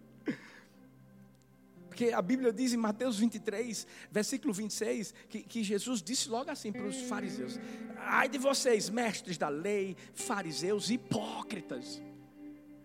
Porque 1.87 2.13
a 2.13 2.21
Bíblia 2.21 2.53
diz 2.53 2.71
em 2.73 2.77
Mateus 2.77 3.19
23, 3.19 3.85
versículo 4.09 4.53
26, 4.53 5.13
que, 5.27 5.41
que 5.43 5.63
Jesus 5.63 6.01
disse 6.01 6.29
logo 6.29 6.49
assim 6.49 6.71
para 6.71 6.87
os 6.87 7.01
fariseus: 7.01 7.59
Ai 7.97 8.29
de 8.29 8.37
vocês, 8.37 8.89
mestres 8.89 9.37
da 9.37 9.49
lei, 9.49 9.97
fariseus 10.13 10.89
hipócritas. 10.89 12.01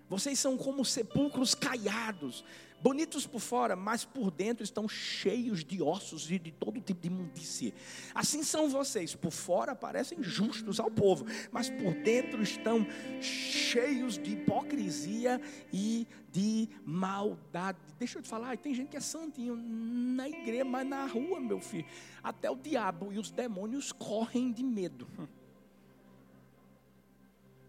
Vocês 0.08 0.38
são 0.38 0.56
como 0.56 0.84
sepulcros 0.84 1.54
caiados, 1.54 2.44
bonitos 2.84 3.26
por 3.26 3.40
fora, 3.40 3.74
mas 3.74 4.04
por 4.04 4.30
dentro 4.30 4.62
estão 4.62 4.86
cheios 4.86 5.64
de 5.64 5.80
ossos 5.80 6.30
e 6.30 6.38
de 6.38 6.52
todo 6.52 6.78
tipo 6.82 7.00
de 7.00 7.08
imundície. 7.08 7.72
Assim 8.14 8.42
são 8.42 8.68
vocês, 8.68 9.14
por 9.14 9.30
fora 9.30 9.74
parecem 9.74 10.22
justos 10.22 10.78
ao 10.78 10.90
povo, 10.90 11.24
mas 11.50 11.70
por 11.70 11.94
dentro 11.94 12.42
estão 12.42 12.86
cheios 13.22 14.18
de 14.18 14.32
hipocrisia 14.32 15.40
e 15.72 16.06
de 16.30 16.68
maldade. 16.84 17.78
Deixa 17.98 18.18
eu 18.18 18.22
te 18.22 18.28
falar, 18.28 18.58
tem 18.58 18.74
gente 18.74 18.90
que 18.90 18.98
é 18.98 19.00
santinho 19.00 19.56
na 19.56 20.28
igreja, 20.28 20.66
mas 20.66 20.86
na 20.86 21.06
rua, 21.06 21.40
meu 21.40 21.60
filho, 21.60 21.86
até 22.22 22.50
o 22.50 22.54
diabo 22.54 23.10
e 23.14 23.18
os 23.18 23.30
demônios 23.30 23.92
correm 23.92 24.52
de 24.52 24.62
medo. 24.62 25.08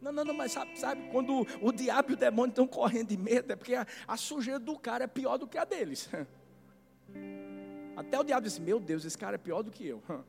Não, 0.05 0.11
não, 0.11 0.23
não, 0.23 0.35
mas 0.35 0.51
sabe, 0.51 0.79
sabe 0.79 1.09
quando 1.09 1.47
o 1.59 1.71
diabo 1.71 2.11
e 2.11 2.13
o 2.13 2.15
demônio 2.15 2.51
estão 2.51 2.67
correndo 2.67 3.07
de 3.07 3.17
medo, 3.17 3.51
é 3.51 3.55
porque 3.55 3.73
a, 3.73 3.87
a 4.07 4.15
sujeira 4.15 4.59
do 4.59 4.77
cara 4.77 5.05
é 5.05 5.07
pior 5.07 5.35
do 5.35 5.47
que 5.47 5.57
a 5.57 5.65
deles. 5.65 6.07
Até 7.97 8.19
o 8.19 8.23
diabo 8.23 8.45
disse: 8.45 8.61
Meu 8.61 8.79
Deus, 8.79 9.03
esse 9.03 9.17
cara 9.17 9.33
é 9.33 9.39
pior 9.39 9.63
do 9.63 9.71
que 9.71 9.87
eu. 9.87 10.03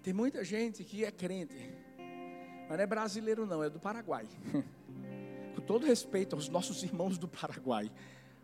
Tem 0.00 0.14
muita 0.14 0.44
gente 0.44 0.84
que 0.84 1.04
é 1.04 1.10
crente, 1.10 1.56
mas 2.68 2.76
não 2.78 2.84
é 2.84 2.86
brasileiro, 2.86 3.44
não, 3.44 3.64
é 3.64 3.70
do 3.70 3.80
Paraguai. 3.80 4.28
Com 5.56 5.60
todo 5.62 5.84
respeito 5.84 6.36
aos 6.36 6.48
nossos 6.48 6.84
irmãos 6.84 7.18
do 7.18 7.26
Paraguai. 7.26 7.90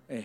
É. 0.09 0.25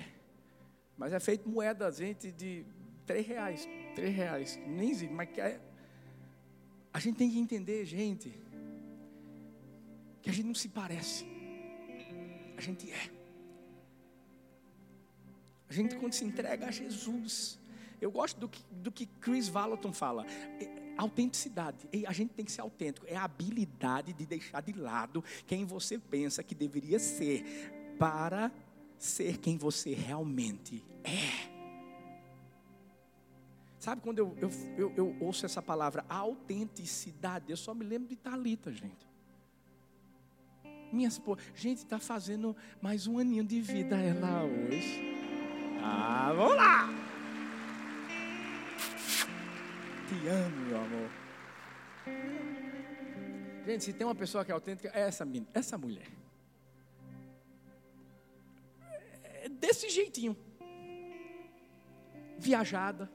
Mas 0.97 1.13
é 1.13 1.19
feito 1.19 1.47
moeda, 1.47 1.91
gente, 1.91 2.31
de 2.31 2.65
três 3.05 3.27
reais. 3.27 3.69
Três 3.93 4.15
reais. 4.15 4.59
Nem 4.65 4.91
mas 5.12 5.29
é 5.38 5.62
a 6.93 6.99
gente 6.99 7.17
tem 7.17 7.29
que 7.29 7.39
entender, 7.39 7.84
gente, 7.86 8.32
que 10.21 10.29
a 10.29 10.34
gente 10.34 10.45
não 10.45 10.56
se 10.56 10.69
parece. 10.69 11.25
A 12.56 12.62
gente 12.62 12.89
é. 12.91 13.10
A 15.67 15.73
gente 15.73 15.95
quando 15.95 16.13
se 16.13 16.23
entrega 16.23 16.67
a 16.67 16.71
Jesus. 16.71 17.60
Eu 17.99 18.12
gosto 18.12 18.39
do 18.39 18.47
que, 18.47 18.63
do 18.71 18.91
que 18.91 19.08
Chris 19.08 19.47
Vallotton 19.47 19.91
fala. 19.91 20.25
É, 20.27 20.93
autenticidade. 20.97 21.77
A 22.06 22.13
gente 22.13 22.34
tem 22.34 22.45
que 22.45 22.51
ser 22.51 22.62
autêntico. 22.62 23.08
É 23.10 23.15
a 23.15 23.23
habilidade 23.23 24.13
de 24.13 24.25
deixar 24.25 24.62
de 24.62 24.73
lado 24.73 25.23
quem 25.47 25.65
você 25.65 25.97
pensa 25.97 26.43
que 26.43 26.53
deveria 26.53 26.99
ser 26.99 27.43
para 27.97 28.51
ser 28.99 29.38
quem 29.38 29.58
você 29.58 29.93
realmente 29.93 30.86
é. 31.03 31.52
Sabe 33.83 34.01
quando 34.01 34.19
eu, 34.19 34.33
eu, 34.39 34.49
eu, 34.77 34.93
eu, 34.95 35.15
ouço 35.19 35.45
essa 35.45 35.61
palavra 35.61 36.05
autenticidade, 36.07 37.51
eu 37.51 37.57
só 37.57 37.73
me 37.73 37.83
lembro 37.83 38.07
de 38.07 38.15
Talita, 38.15 38.71
gente. 38.71 39.05
Minha 40.89 41.09
esposa, 41.09 41.41
gente, 41.53 41.79
está 41.79 41.99
fazendo 41.99 42.55
mais 42.81 43.07
um 43.07 43.19
aninho 43.19 43.43
de 43.43 43.59
vida 43.59 43.97
ela 43.97 44.45
hoje. 44.45 45.01
Ah, 45.83 46.31
vamos 46.33 46.55
lá! 46.55 46.87
Te 50.07 50.27
amo, 50.29 50.65
meu 50.65 50.77
amor. 50.77 51.09
Gente, 53.65 53.83
se 53.83 53.91
tem 53.91 54.07
uma 54.07 54.15
pessoa 54.15 54.45
que 54.45 54.51
é 54.51 54.53
autêntica, 54.53 54.89
é 54.93 55.01
essa, 55.01 55.27
essa 55.53 55.77
mulher. 55.77 56.07
É 59.41 59.49
desse 59.49 59.89
jeitinho. 59.89 60.37
Viajada. 62.39 63.11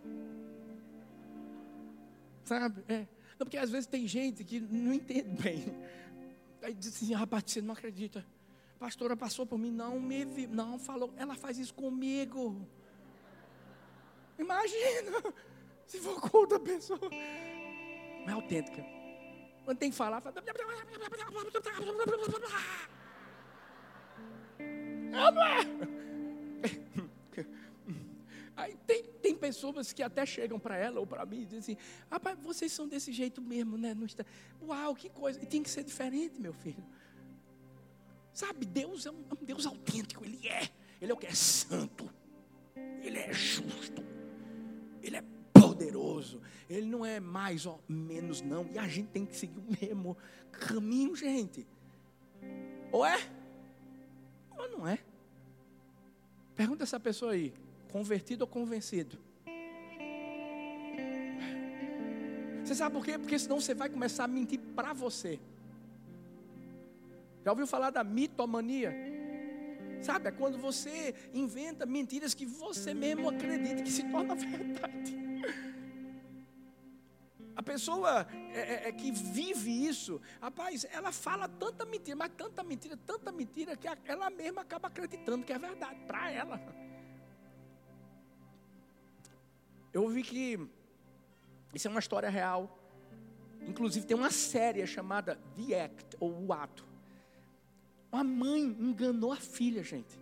Sabe? 2.49 2.83
É. 2.89 3.07
Não, 3.39 3.45
porque 3.45 3.59
às 3.59 3.71
vezes 3.71 3.87
tem 3.87 4.09
gente 4.09 4.43
que 4.43 4.59
não 4.59 4.95
entende 4.95 5.29
bem. 5.43 5.67
Aí 6.63 6.73
diz 6.73 6.89
assim, 6.89 7.13
rapaz, 7.13 7.45
você 7.47 7.61
não 7.61 7.75
acredita. 7.75 8.25
A 8.77 8.79
pastora 8.79 9.15
passou 9.15 9.45
por 9.45 9.59
mim, 9.59 9.71
não 9.71 10.01
me 10.01 10.25
vi, 10.25 10.47
não 10.47 10.79
falou, 10.79 11.13
ela 11.19 11.35
faz 11.35 11.59
isso 11.59 11.75
comigo. 11.75 12.67
Imagina, 14.39 15.23
se 15.87 16.01
for 16.01 16.19
com 16.21 16.39
outra 16.39 16.59
pessoa. 16.59 16.99
Não 17.01 18.29
é 18.29 18.33
autêntica. 18.33 18.83
Quando 19.65 19.77
tem 19.77 19.91
que 19.91 19.97
falar, 19.97 20.23
fala. 20.23 20.43
Não, 25.11 25.33
não 25.33 25.43
é. 25.45 25.59
Aí 28.57 28.75
tem, 28.87 29.05
tem 29.29 29.37
pessoas 29.37 29.93
que 29.93 30.03
até 30.03 30.25
chegam 30.25 30.59
para 30.59 30.77
ela 30.77 31.01
ou 31.01 31.07
para 31.07 31.27
mim 31.27 31.43
e 31.43 31.45
dizem 31.45 31.59
assim: 31.59 31.77
Rapaz, 32.11 32.38
vocês 32.41 32.73
são 32.73 32.88
desse 32.88 33.12
jeito 33.12 33.43
mesmo, 33.43 33.77
né? 33.77 33.95
Está... 34.05 34.25
Uau, 34.62 34.95
que 34.95 35.11
coisa. 35.11 35.43
E 35.43 35.47
tem 35.47 35.62
que 35.62 35.69
ser 35.69 35.85
diferente, 35.85 36.41
meu 36.41 36.55
filho. 36.55 36.83
Sabe, 38.33 38.64
Deus 38.64 39.05
é 39.05 39.11
um, 39.11 39.25
é 39.31 39.35
um 39.35 39.45
Deus 39.45 39.67
autêntico, 39.67 40.25
Ele 40.25 40.49
é. 40.49 40.71
Ele 41.01 41.12
é 41.12 41.14
o 41.14 41.19
que? 41.19 41.27
É 41.27 41.35
santo. 41.35 42.11
Ele 43.03 43.19
é 43.19 43.33
justo. 43.33 44.03
Ele 45.03 45.17
é 45.17 45.25
poderoso. 45.53 46.41
Ele 46.71 46.87
não 46.87 47.05
é 47.05 47.21
mais 47.21 47.67
ou 47.67 47.83
menos, 47.87 48.41
não. 48.41 48.67
E 48.73 48.79
a 48.79 48.88
gente 48.88 49.09
tem 49.09 49.27
que 49.27 49.37
seguir 49.37 49.59
o 49.59 49.77
mesmo 49.79 50.17
caminho, 50.51 51.14
gente. 51.14 51.67
Ou 52.91 53.05
é? 53.05 53.19
Ou 54.57 54.71
não 54.71 54.88
é? 54.88 54.99
Pergunta 56.55 56.85
essa 56.85 56.99
pessoa 56.99 57.33
aí. 57.33 57.53
Convertido 57.90 58.42
ou 58.42 58.46
convencido? 58.48 59.18
Você 62.64 62.74
sabe 62.74 62.94
por 62.94 63.05
quê? 63.05 63.18
Porque 63.18 63.38
senão 63.38 63.61
você 63.61 63.74
vai 63.74 63.88
começar 63.88 64.24
a 64.24 64.29
mentir 64.29 64.61
para 64.77 64.92
você. 64.92 65.40
Já 67.42 67.51
ouviu 67.51 67.66
falar 67.66 67.90
da 67.90 68.05
mitomania? 68.05 68.94
Sabe, 70.03 70.29
é 70.29 70.31
quando 70.31 70.59
você 70.59 71.14
inventa 71.33 71.87
mentiras 71.87 72.35
que 72.35 72.46
você 72.46 72.92
mesmo 72.94 73.29
acredita 73.29 73.83
que 73.83 73.90
se 73.90 74.05
torna 74.05 74.35
verdade. 74.37 75.16
A 77.57 77.62
pessoa 77.62 78.24
é, 78.53 78.61
é, 78.61 78.88
é, 78.88 78.92
que 78.92 79.11
vive 79.11 79.87
isso, 79.87 80.20
rapaz, 80.40 80.87
ela 80.92 81.11
fala 81.11 81.48
tanta 81.48 81.85
mentira, 81.85 82.16
mas 82.16 82.31
tanta 82.37 82.62
mentira, 82.62 82.96
tanta 82.96 83.33
mentira, 83.33 83.77
que 83.77 83.88
ela 84.05 84.31
mesma 84.31 84.62
acaba 84.62 84.87
acreditando 84.87 85.44
que 85.44 85.53
é 85.53 85.59
verdade 85.59 85.98
para 86.07 86.31
ela. 86.31 86.61
Eu 89.92 90.03
ouvi 90.03 90.22
que 90.22 90.59
isso 91.74 91.88
é 91.88 91.90
uma 91.90 92.01
história 92.01 92.29
real. 92.29 92.79
Inclusive 93.66 94.07
tem 94.07 94.16
uma 94.16 94.31
série 94.31 94.87
chamada 94.87 95.37
The 95.55 95.85
Act, 95.85 96.16
ou 96.20 96.46
O 96.46 96.53
Ato. 96.53 96.87
Uma 98.11 98.24
mãe 98.24 98.62
enganou 98.62 99.33
a 99.33 99.37
filha, 99.37 99.83
gente, 99.83 100.18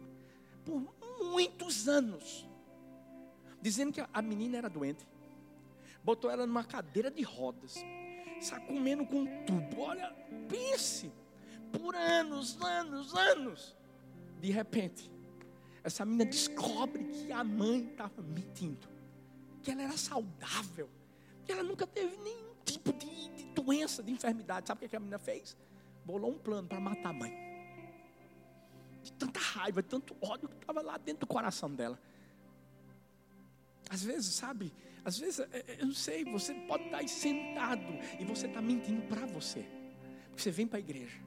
por 0.64 0.83
muitos 1.31 1.87
anos, 1.87 2.48
dizendo 3.62 3.92
que 3.92 4.05
a 4.12 4.22
menina 4.22 4.59
era 4.59 4.68
doente, 4.68 5.07
botou 6.02 6.29
ela 6.29 6.46
numa 6.46 6.64
cadeira 6.64 7.12
de 7.12 7.22
rodas, 7.22 7.76
está 8.40 8.59
comendo 8.59 9.07
com 9.07 9.24
tubo. 9.44 9.83
Olha, 9.83 10.12
pense, 10.48 11.12
por 11.81 11.94
anos, 11.94 12.61
anos, 12.61 13.14
anos. 13.14 13.76
De 14.40 14.50
repente, 14.50 15.09
essa 15.85 16.05
menina 16.05 16.24
descobre 16.24 17.05
que 17.05 17.31
a 17.31 17.44
mãe 17.44 17.85
estava 17.85 18.20
mentindo 18.20 18.95
que 19.66 19.72
ela 19.72 19.83
era 19.83 19.96
saudável, 19.96 20.88
que 21.44 21.50
ela 21.50 21.64
nunca 21.64 21.85
teve 21.88 22.16
nenhum 22.18 22.55
tipo 22.64 22.92
de, 22.92 23.29
de 23.31 23.46
doença, 23.46 24.00
de 24.00 24.12
enfermidade. 24.12 24.68
Sabe 24.68 24.87
o 24.87 24.88
que 24.88 24.94
a 24.94 25.00
menina 25.00 25.18
fez? 25.18 25.57
Bolou 26.05 26.31
um 26.31 26.38
plano 26.38 26.68
para 26.68 26.79
matar 26.79 27.09
a 27.09 27.12
mãe. 27.12 27.33
De 29.02 29.12
tanta 29.14 29.40
raiva, 29.40 29.83
de 29.83 29.88
tanto 29.88 30.16
ódio 30.20 30.48
que 30.48 30.55
estava 30.55 30.81
lá 30.81 30.96
dentro 30.96 31.22
do 31.22 31.26
coração 31.26 31.74
dela. 31.74 32.00
Às 33.90 34.05
vezes, 34.05 34.37
sabe? 34.37 34.72
Às 35.05 35.18
vezes, 35.18 35.40
é, 35.40 35.48
é, 35.52 35.76
eu 35.81 35.87
não 35.87 35.94
sei, 35.94 36.24
você 36.24 36.55
pode 36.55 36.85
estar 36.85 36.98
aí 36.98 37.09
sentado 37.09 37.83
e 38.20 38.24
você 38.24 38.46
está 38.46 38.62
mentindo 38.62 39.02
para 39.09 39.26
você. 39.26 39.66
Porque 40.29 40.42
você 40.42 40.52
vem 40.52 40.68
para 40.68 40.79
a 40.79 40.81
igreja. 40.81 41.20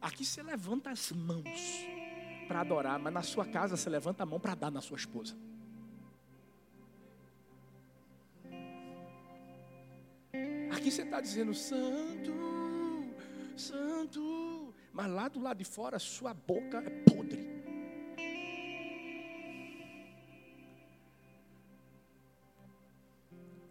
Aqui 0.00 0.24
você 0.24 0.42
levanta 0.42 0.90
as 0.90 1.12
mãos 1.12 1.86
para 2.48 2.62
adorar, 2.62 2.98
mas 2.98 3.12
na 3.12 3.22
sua 3.22 3.46
casa 3.46 3.76
você 3.76 3.88
levanta 3.88 4.24
a 4.24 4.26
mão 4.26 4.40
para 4.40 4.56
dar 4.56 4.72
na 4.72 4.80
sua 4.80 4.96
esposa. 4.96 5.36
Aqui 10.80 10.90
você 10.90 11.02
está 11.02 11.20
dizendo, 11.20 11.52
Santo, 11.52 12.32
Santo. 13.54 14.74
Mas 14.94 15.10
lá 15.12 15.28
do 15.28 15.38
lado 15.38 15.58
de 15.58 15.64
fora, 15.64 15.98
sua 15.98 16.32
boca 16.32 16.78
é 16.78 16.88
podre. 17.04 17.50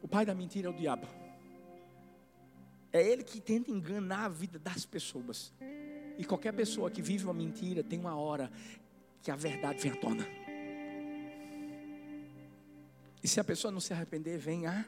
O 0.04 0.08
pai 0.08 0.24
da 0.24 0.36
mentira 0.36 0.68
é 0.68 0.70
o 0.70 0.74
diabo. 0.74 1.08
É 2.94 3.02
ele 3.02 3.24
que 3.24 3.42
tenta 3.42 3.72
enganar 3.72 4.26
a 4.26 4.30
vida 4.30 4.60
das 4.60 4.86
pessoas. 4.86 5.52
E 6.16 6.24
qualquer 6.24 6.54
pessoa 6.54 6.92
que 6.92 7.02
vive 7.02 7.24
uma 7.24 7.34
mentira 7.34 7.84
tem 7.84 7.98
uma 7.98 8.16
hora 8.16 8.52
que 9.24 9.32
a 9.32 9.36
verdade 9.36 9.82
vem 9.82 9.94
à 9.94 9.96
tona. 9.96 10.28
E 13.24 13.28
se 13.28 13.40
a 13.40 13.44
pessoa 13.44 13.72
não 13.72 13.80
se 13.80 13.94
arrepender, 13.94 14.38
vem 14.38 14.68
a, 14.68 14.86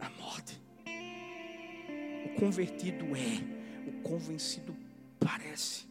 a 0.00 0.08
morte 0.08 0.63
convertido 2.34 3.04
é, 3.16 3.88
o 3.88 4.02
convencido 4.02 4.76
parece. 5.18 5.86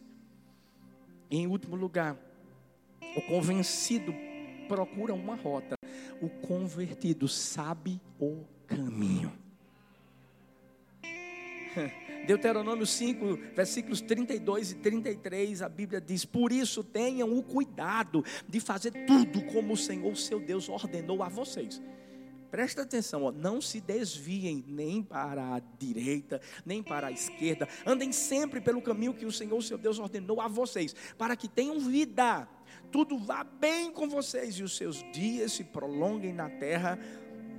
Em 1.30 1.46
último 1.46 1.76
lugar, 1.76 2.16
o 3.16 3.22
convencido 3.22 4.14
procura 4.68 5.14
uma 5.14 5.34
rota, 5.34 5.76
o 6.20 6.28
convertido 6.28 7.28
sabe 7.28 8.00
o 8.20 8.44
caminho. 8.66 9.32
Deuteronômio 12.26 12.86
5, 12.86 13.36
versículos 13.54 14.00
32 14.00 14.72
e 14.72 14.74
33, 14.76 15.62
a 15.62 15.68
Bíblia 15.68 16.00
diz: 16.00 16.24
Por 16.24 16.52
isso 16.52 16.82
tenham 16.82 17.36
o 17.36 17.42
cuidado 17.42 18.24
de 18.48 18.60
fazer 18.60 18.92
tudo 19.06 19.42
como 19.46 19.74
o 19.74 19.76
Senhor, 19.76 20.16
seu 20.16 20.40
Deus, 20.40 20.68
ordenou 20.68 21.22
a 21.22 21.28
vocês. 21.28 21.82
Presta 22.54 22.82
atenção, 22.82 23.24
ó, 23.24 23.32
não 23.32 23.60
se 23.60 23.80
desviem 23.80 24.64
nem 24.68 25.02
para 25.02 25.56
a 25.56 25.58
direita, 25.76 26.40
nem 26.64 26.84
para 26.84 27.08
a 27.08 27.10
esquerda. 27.10 27.68
Andem 27.84 28.12
sempre 28.12 28.60
pelo 28.60 28.80
caminho 28.80 29.12
que 29.12 29.26
o 29.26 29.32
Senhor, 29.32 29.60
seu 29.60 29.76
Deus, 29.76 29.98
ordenou 29.98 30.40
a 30.40 30.46
vocês, 30.46 30.94
para 31.18 31.34
que 31.34 31.48
tenham 31.48 31.80
vida. 31.80 32.48
Tudo 32.92 33.18
vá 33.18 33.42
bem 33.42 33.90
com 33.90 34.08
vocês 34.08 34.54
e 34.54 34.62
os 34.62 34.76
seus 34.76 35.02
dias 35.12 35.50
se 35.50 35.64
prolonguem 35.64 36.32
na 36.32 36.48
terra, 36.48 36.96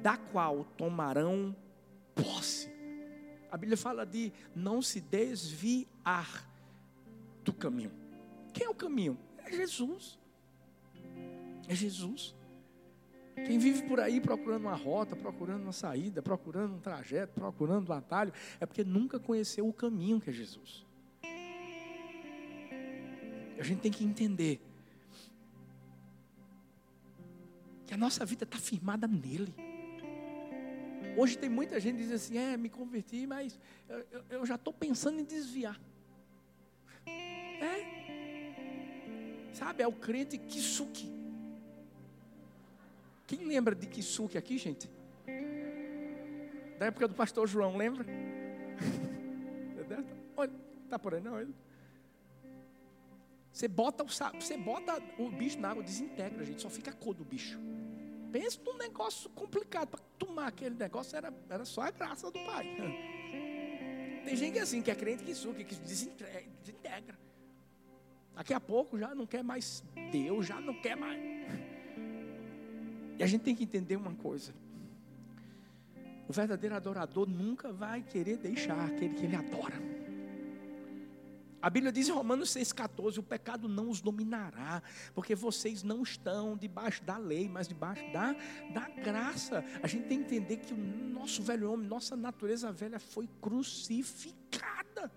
da 0.02 0.16
qual 0.16 0.64
tomarão 0.78 1.54
posse. 2.16 2.72
A 3.52 3.58
Bíblia 3.58 3.76
fala 3.76 4.06
de 4.06 4.32
não 4.56 4.82
se 4.82 5.02
desviar 5.02 6.50
do 7.44 7.52
caminho. 7.52 7.92
Quem 8.54 8.66
é 8.66 8.70
o 8.70 8.74
caminho? 8.74 9.20
É 9.40 9.52
Jesus. 9.52 10.18
É 11.68 11.76
Jesus. 11.76 12.34
Quem 13.44 13.60
vive 13.60 13.84
por 13.84 14.00
aí 14.00 14.22
procurando 14.22 14.62
uma 14.62 14.76
rota, 14.76 15.16
procurando 15.16 15.64
uma 15.64 15.74
saída, 15.74 16.22
procurando 16.22 16.76
um 16.76 16.80
trajeto, 16.80 17.34
procurando 17.34 17.90
um 17.90 17.94
atalho, 17.94 18.32
é 18.60 18.66
porque 18.66 18.84
nunca 18.84 19.20
conheceu 19.20 19.68
o 19.68 19.74
caminho 19.74 20.22
que 20.22 20.30
é 20.30 20.34
Jesus. 20.34 20.86
A 23.60 23.64
gente 23.64 23.82
tem 23.82 23.92
que 23.92 24.04
entender 24.04 24.62
que 27.86 27.94
a 27.94 27.98
nossa 27.98 28.26
vida 28.26 28.44
está 28.44 28.58
firmada 28.58 29.08
nele. 29.08 29.54
Hoje 31.18 31.38
tem 31.38 31.50
muita 31.50 31.80
gente 31.80 31.98
que 31.98 32.04
diz 32.04 32.12
assim: 32.12 32.38
é, 32.38 32.58
me 32.58 32.70
converti, 32.70 33.26
mas 33.26 33.58
eu, 33.88 34.06
eu, 34.12 34.24
eu 34.30 34.46
já 34.46 34.56
estou 34.56 34.74
pensando 34.74 35.20
em 35.20 35.24
desviar. 35.24 35.80
É. 37.06 37.96
Sabe, 39.54 39.84
é 39.84 39.88
o 39.88 39.94
crente 39.94 40.38
que 40.38 40.60
suque. 40.60 41.15
Quem 43.28 43.46
lembra 43.46 43.74
de 43.74 43.88
Kisuke 43.88 44.38
aqui, 44.38 44.58
gente? 44.58 44.90
Da 46.78 46.88
época 46.88 47.08
do 47.08 47.16
pastor 47.16 47.48
João, 47.48 47.78
lembra? 47.78 48.06
Olha, 50.38 50.52
tá 50.90 51.00
por 51.00 51.16
aí 51.16 51.22
não? 51.22 51.40
Ele? 51.40 51.56
Você 53.52 53.68
bota 53.68 54.04
o, 54.04 54.08
você 54.08 54.58
bota 54.58 55.02
o 55.18 55.30
bicho 55.30 55.60
na 55.60 55.70
água, 55.70 55.82
desintegra, 55.82 56.44
gente, 56.44 56.62
só 56.62 56.70
fica 56.70 56.92
a 56.92 56.94
cor 56.94 57.14
do 57.14 57.24
bicho. 57.24 57.58
Pensa 58.32 58.60
num 58.66 58.78
negócio 58.78 59.30
complicado. 59.30 59.88
Para 59.88 60.02
tomar 60.20 60.48
aquele 60.48 60.76
negócio 60.76 61.16
era, 61.16 61.34
era 61.50 61.64
só 61.64 61.84
a 61.84 61.92
graça 61.92 62.30
do 62.30 62.40
Pai. 62.46 62.66
Tem 64.26 64.36
gente 64.36 64.54
que 64.54 64.60
é 64.60 64.62
assim, 64.62 64.82
que 64.82 64.92
é 64.92 64.96
crente 64.96 65.24
que 65.24 65.34
suga, 65.34 65.64
que 65.64 65.76
desintegra. 65.76 67.18
Daqui 68.36 68.54
a 68.54 68.60
pouco 68.60 69.00
já 69.00 69.16
não 69.16 69.26
quer 69.26 69.42
mais 69.42 69.82
Deus, 70.12 70.46
já 70.46 70.60
não 70.60 70.74
quer 70.82 70.98
mais. 70.98 71.18
E 73.18 73.24
a 73.24 73.28
gente 73.28 73.42
tem 73.42 73.56
que 73.56 73.64
entender 73.64 73.96
uma 73.96 74.14
coisa. 74.14 74.54
O 76.28 76.34
verdadeiro 76.34 76.76
adorador 76.76 77.28
nunca 77.28 77.72
vai 77.72 78.02
querer 78.02 78.38
deixar 78.38 78.80
aquele 78.86 79.14
que 79.14 79.26
ele 79.26 79.36
adora. 79.36 79.76
A 81.66 81.70
Bíblia 81.72 81.92
diz 81.92 82.08
em 82.08 82.12
Romanos 82.12 82.50
6,14: 82.50 83.18
o 83.18 83.24
pecado 83.24 83.68
não 83.68 83.90
os 83.90 84.00
dominará, 84.00 84.84
porque 85.16 85.34
vocês 85.34 85.82
não 85.82 86.04
estão 86.04 86.56
debaixo 86.56 87.04
da 87.04 87.18
lei, 87.18 87.50
mas 87.50 87.68
debaixo 87.68 88.04
da, 88.12 88.36
da 88.72 88.88
graça. 89.02 89.66
A 89.82 89.88
gente 89.88 90.08
tem 90.08 90.20
que 90.20 90.36
entender 90.36 90.58
que 90.58 90.74
o 90.74 90.78
nosso 90.78 91.42
velho 91.42 91.72
homem, 91.72 91.88
nossa 91.88 92.16
natureza 92.16 92.72
velha 92.72 93.00
foi 93.00 93.28
crucificada. 93.42 95.12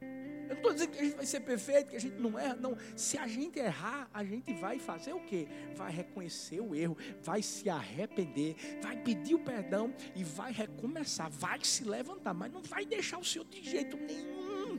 Eu 0.00 0.48
não 0.48 0.56
estou 0.56 0.72
dizendo 0.72 0.90
que 0.90 0.98
a 0.98 1.04
gente 1.04 1.16
vai 1.16 1.26
ser 1.26 1.40
perfeito, 1.40 1.90
que 1.90 1.96
a 1.96 2.00
gente 2.00 2.20
não 2.20 2.38
erra, 2.38 2.56
não. 2.56 2.76
Se 2.96 3.16
a 3.16 3.26
gente 3.26 3.58
errar, 3.58 4.08
a 4.12 4.22
gente 4.22 4.52
vai 4.54 4.78
fazer 4.78 5.12
o 5.12 5.20
quê? 5.20 5.48
Vai 5.74 5.90
reconhecer 5.90 6.60
o 6.60 6.74
erro, 6.74 6.96
vai 7.22 7.42
se 7.42 7.68
arrepender, 7.68 8.56
vai 8.82 8.96
pedir 8.96 9.34
o 9.34 9.38
perdão 9.38 9.92
e 10.14 10.22
vai 10.22 10.52
recomeçar, 10.52 11.30
vai 11.30 11.64
se 11.64 11.84
levantar, 11.84 12.34
mas 12.34 12.52
não 12.52 12.62
vai 12.62 12.84
deixar 12.84 13.18
o 13.18 13.24
Senhor 13.24 13.46
de 13.46 13.62
jeito 13.62 13.96
nenhum. 13.96 14.78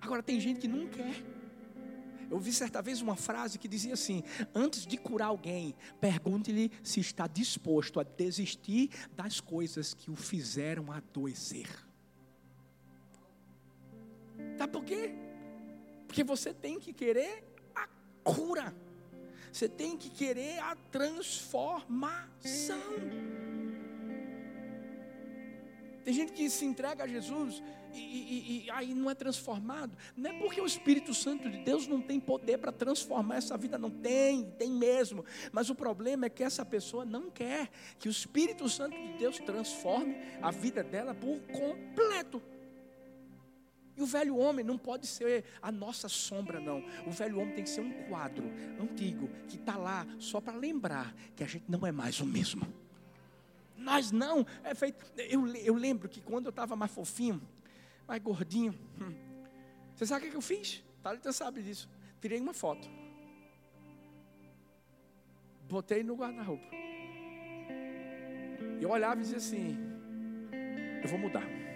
Agora 0.00 0.22
tem 0.22 0.38
gente 0.40 0.60
que 0.60 0.68
não 0.68 0.86
quer. 0.86 1.14
Eu 2.30 2.38
vi 2.38 2.52
certa 2.52 2.80
vez 2.80 3.00
uma 3.00 3.16
frase 3.16 3.58
que 3.58 3.66
dizia 3.66 3.94
assim: 3.94 4.22
antes 4.54 4.86
de 4.86 4.96
curar 4.96 5.26
alguém, 5.26 5.74
pergunte-lhe 6.00 6.70
se 6.82 7.00
está 7.00 7.26
disposto 7.26 7.98
a 7.98 8.04
desistir 8.04 8.90
das 9.16 9.40
coisas 9.40 9.92
que 9.92 10.10
o 10.10 10.14
fizeram 10.14 10.92
adoecer. 10.92 11.89
Sabe 14.60 14.74
por 14.74 14.84
quê? 14.84 15.14
Porque 16.06 16.22
você 16.22 16.52
tem 16.52 16.78
que 16.78 16.92
querer 16.92 17.42
a 17.74 17.88
cura, 18.22 18.76
você 19.50 19.66
tem 19.66 19.96
que 19.96 20.10
querer 20.10 20.58
a 20.58 20.76
transformação. 20.92 22.20
Tem 26.04 26.12
gente 26.12 26.32
que 26.34 26.50
se 26.50 26.66
entrega 26.66 27.04
a 27.04 27.06
Jesus 27.06 27.62
e, 27.94 28.00
e, 28.00 28.66
e, 28.66 28.70
aí 28.70 28.92
não 28.92 29.08
é 29.08 29.14
transformado. 29.14 29.96
Não 30.14 30.30
é 30.30 30.38
porque 30.38 30.60
o 30.60 30.66
Espírito 30.66 31.14
Santo 31.14 31.48
de 31.48 31.56
Deus 31.64 31.86
não 31.86 32.02
tem 32.02 32.20
poder 32.20 32.58
para 32.58 32.70
transformar 32.70 33.36
essa 33.36 33.56
vida, 33.56 33.78
não 33.78 33.88
tem, 33.90 34.44
tem 34.58 34.70
mesmo. 34.70 35.24
Mas 35.52 35.70
o 35.70 35.74
problema 35.74 36.26
é 36.26 36.28
que 36.28 36.42
essa 36.42 36.66
pessoa 36.66 37.06
não 37.06 37.30
quer 37.30 37.70
que 37.98 38.08
o 38.08 38.10
Espírito 38.10 38.68
Santo 38.68 38.94
de 38.94 39.14
Deus 39.14 39.38
transforme 39.38 40.18
a 40.42 40.50
vida 40.50 40.84
dela 40.84 41.14
por 41.14 41.40
completo. 41.46 42.42
E 44.00 44.02
o 44.02 44.06
velho 44.06 44.34
homem 44.38 44.64
não 44.64 44.78
pode 44.78 45.06
ser 45.06 45.44
a 45.60 45.70
nossa 45.70 46.08
sombra, 46.08 46.58
não. 46.58 46.82
O 47.06 47.10
velho 47.10 47.38
homem 47.38 47.54
tem 47.54 47.64
que 47.64 47.68
ser 47.68 47.82
um 47.82 47.92
quadro 48.08 48.50
antigo 48.80 49.28
que 49.46 49.56
está 49.56 49.76
lá 49.76 50.06
só 50.18 50.40
para 50.40 50.56
lembrar 50.56 51.14
que 51.36 51.44
a 51.44 51.46
gente 51.46 51.66
não 51.68 51.86
é 51.86 51.92
mais 51.92 52.18
o 52.18 52.24
mesmo. 52.24 52.66
Nós 53.76 54.10
não. 54.10 54.46
É 54.64 54.74
feito. 54.74 55.04
Eu, 55.18 55.46
eu 55.48 55.74
lembro 55.74 56.08
que 56.08 56.22
quando 56.22 56.46
eu 56.46 56.50
estava 56.50 56.74
mais 56.74 56.90
fofinho, 56.90 57.42
mais 58.08 58.22
gordinho, 58.22 58.72
hum, 58.98 59.14
você 59.94 60.06
sabe 60.06 60.28
o 60.28 60.30
que 60.30 60.36
eu 60.36 60.40
fiz? 60.40 60.82
Thalita 61.02 61.30
sabe 61.30 61.62
disso. 61.62 61.86
Tirei 62.22 62.40
uma 62.40 62.54
foto. 62.54 62.88
Botei 65.68 66.02
no 66.02 66.14
guarda-roupa. 66.14 66.64
Eu 68.80 68.88
olhava 68.88 69.20
e 69.20 69.24
dizia 69.24 69.36
assim: 69.36 69.78
Eu 71.02 71.08
vou 71.10 71.18
mudar. 71.18 71.69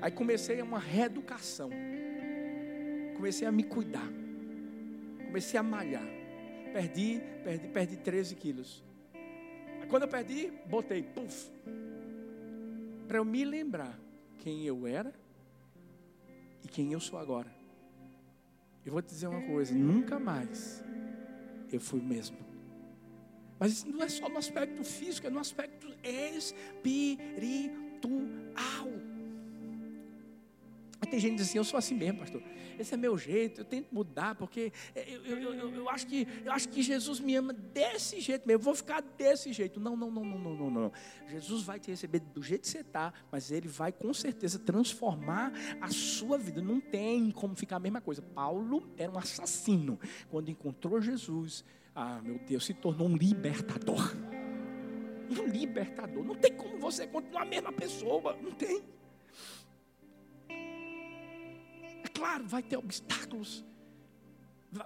Aí 0.00 0.10
comecei 0.10 0.60
uma 0.62 0.78
reeducação. 0.78 1.70
Comecei 3.14 3.46
a 3.46 3.52
me 3.52 3.64
cuidar. 3.64 4.08
Comecei 5.26 5.58
a 5.58 5.62
malhar. 5.62 6.06
Perdi, 6.72 7.22
perdi, 7.42 7.68
perdi 7.68 7.96
13 7.96 8.34
quilos. 8.36 8.84
Quando 9.88 10.02
eu 10.02 10.08
perdi, 10.08 10.52
botei, 10.66 11.02
puf. 11.02 11.50
Para 13.06 13.18
eu 13.18 13.24
me 13.24 13.44
lembrar 13.44 13.98
quem 14.38 14.64
eu 14.64 14.86
era 14.86 15.12
e 16.64 16.68
quem 16.68 16.92
eu 16.92 17.00
sou 17.00 17.18
agora. 17.18 17.50
Eu 18.84 18.92
vou 18.92 19.00
te 19.00 19.08
dizer 19.08 19.26
uma 19.28 19.42
coisa: 19.42 19.74
nunca 19.74 20.18
mais 20.18 20.84
eu 21.72 21.80
fui 21.80 22.00
mesmo. 22.00 22.36
Mas 23.58 23.72
isso 23.72 23.88
não 23.88 24.02
é 24.02 24.08
só 24.08 24.28
no 24.28 24.36
aspecto 24.36 24.84
físico, 24.84 25.26
é 25.26 25.30
no 25.30 25.38
aspecto 25.38 25.88
espiritual. 26.02 27.44
Tem 31.06 31.18
gente 31.20 31.32
que 31.32 31.36
diz 31.38 31.48
assim, 31.48 31.58
eu 31.58 31.64
sou 31.64 31.78
assim 31.78 31.94
mesmo, 31.94 32.20
pastor. 32.20 32.42
Esse 32.78 32.94
é 32.94 32.96
meu 32.96 33.16
jeito, 33.16 33.62
eu 33.62 33.64
tento 33.64 33.88
mudar, 33.92 34.34
porque 34.34 34.72
eu, 34.94 35.24
eu, 35.24 35.54
eu, 35.54 35.74
eu, 35.74 35.88
acho, 35.88 36.06
que, 36.06 36.26
eu 36.44 36.52
acho 36.52 36.68
que 36.68 36.82
Jesus 36.82 37.20
me 37.20 37.34
ama 37.34 37.52
desse 37.52 38.20
jeito 38.20 38.46
mesmo, 38.46 38.60
eu 38.60 38.64
vou 38.64 38.74
ficar 38.74 39.00
desse 39.00 39.52
jeito. 39.52 39.80
Não, 39.80 39.96
não, 39.96 40.10
não, 40.10 40.24
não, 40.24 40.38
não, 40.38 40.56
não, 40.56 40.70
não. 40.70 40.92
Jesus 41.28 41.62
vai 41.62 41.80
te 41.80 41.90
receber 41.90 42.20
do 42.20 42.42
jeito 42.42 42.62
que 42.62 42.68
você 42.68 42.80
está, 42.80 43.12
mas 43.30 43.50
Ele 43.50 43.68
vai 43.68 43.92
com 43.92 44.12
certeza 44.12 44.58
transformar 44.58 45.52
a 45.80 45.88
sua 45.88 46.36
vida. 46.36 46.60
Não 46.60 46.80
tem 46.80 47.30
como 47.30 47.54
ficar 47.54 47.76
a 47.76 47.80
mesma 47.80 48.00
coisa. 48.00 48.22
Paulo 48.22 48.88
era 48.96 49.10
um 49.10 49.18
assassino. 49.18 49.98
Quando 50.30 50.50
encontrou 50.50 51.00
Jesus, 51.00 51.64
ah, 51.94 52.20
meu 52.22 52.38
Deus, 52.38 52.66
se 52.66 52.74
tornou 52.74 53.08
um 53.08 53.16
libertador. 53.16 54.14
Um 55.30 55.46
libertador. 55.46 56.22
Não 56.24 56.34
tem 56.34 56.52
como 56.52 56.78
você 56.78 57.06
continuar 57.06 57.42
a 57.42 57.46
mesma 57.46 57.72
pessoa. 57.72 58.36
Não 58.42 58.52
tem. 58.52 58.95
Claro, 62.16 62.46
vai 62.46 62.62
ter 62.62 62.78
obstáculos, 62.78 63.62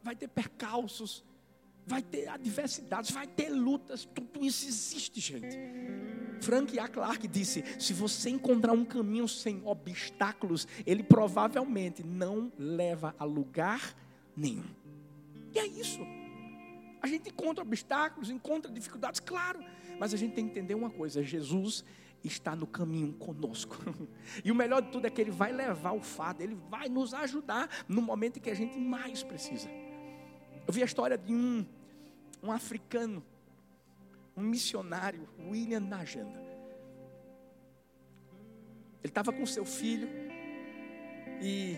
vai 0.02 0.16
ter 0.16 0.26
percalços, 0.26 1.24
vai 1.86 2.02
ter 2.02 2.28
adversidades, 2.28 3.12
vai 3.12 3.26
ter 3.26 3.50
lutas, 3.50 4.04
tudo 4.04 4.44
isso 4.44 4.66
existe, 4.66 5.20
gente. 5.20 5.56
Frank 6.40 6.76
A. 6.76 6.88
Clark 6.88 7.28
disse: 7.28 7.62
se 7.78 7.92
você 7.92 8.30
encontrar 8.30 8.72
um 8.72 8.84
caminho 8.84 9.28
sem 9.28 9.62
obstáculos, 9.64 10.66
ele 10.84 11.04
provavelmente 11.04 12.02
não 12.02 12.52
leva 12.58 13.14
a 13.16 13.24
lugar 13.24 13.94
nenhum. 14.36 14.64
E 15.54 15.58
é 15.58 15.66
isso. 15.66 16.00
A 17.00 17.06
gente 17.06 17.28
encontra 17.30 17.62
obstáculos, 17.62 18.28
encontra 18.28 18.70
dificuldades, 18.72 19.20
claro, 19.20 19.60
mas 20.00 20.12
a 20.12 20.16
gente 20.16 20.34
tem 20.34 20.46
que 20.46 20.50
entender 20.50 20.74
uma 20.74 20.90
coisa: 20.90 21.22
Jesus 21.22 21.84
está 22.22 22.54
no 22.54 22.66
caminho 22.66 23.12
conosco. 23.14 23.76
E 24.44 24.52
o 24.52 24.54
melhor 24.54 24.83
de 24.83 24.90
tudo 24.90 25.06
é 25.06 25.11
que 25.11 25.20
Ele 25.20 25.30
vai 25.30 25.52
levar 25.52 25.92
o 25.92 26.00
fato, 26.00 26.40
Ele 26.40 26.54
vai 26.68 26.88
nos 26.88 27.12
ajudar 27.14 27.68
no 27.88 28.00
momento 28.00 28.38
em 28.38 28.40
que 28.40 28.50
a 28.50 28.54
gente 28.54 28.78
mais 28.78 29.22
precisa. 29.22 29.68
Eu 30.66 30.72
vi 30.72 30.83
a 30.83 30.85
história 30.85 31.18
de 31.18 31.33
um, 31.33 31.66
um 32.42 32.52
africano, 32.52 33.24
um 34.37 34.42
missionário, 34.42 35.28
William 35.48 35.80
Najanda. 35.80 36.38
Ele 39.02 39.11
estava 39.11 39.33
com 39.33 39.44
seu 39.46 39.64
filho 39.64 40.09
e 41.42 41.76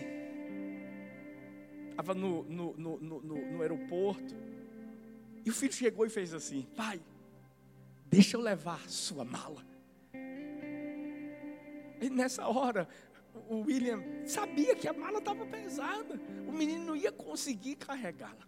estava 1.89 2.13
no, 2.13 2.43
no, 2.43 2.73
no, 2.77 3.21
no 3.21 3.61
aeroporto. 3.61 4.35
E 5.45 5.49
o 5.49 5.53
filho 5.53 5.73
chegou 5.73 6.05
e 6.05 6.09
fez 6.09 6.33
assim: 6.33 6.63
Pai, 6.75 7.01
deixa 8.05 8.37
eu 8.37 8.41
levar 8.41 8.87
sua 8.89 9.23
mala. 9.23 9.72
E 12.03 12.09
nessa 12.09 12.45
hora, 12.49 12.85
o 13.47 13.61
William 13.61 14.03
sabia 14.25 14.75
que 14.75 14.89
a 14.89 14.93
mala 14.93 15.19
estava 15.19 15.45
pesada. 15.45 16.19
O 16.45 16.51
menino 16.51 16.83
não 16.83 16.95
ia 16.97 17.13
conseguir 17.13 17.77
carregá-la. 17.77 18.45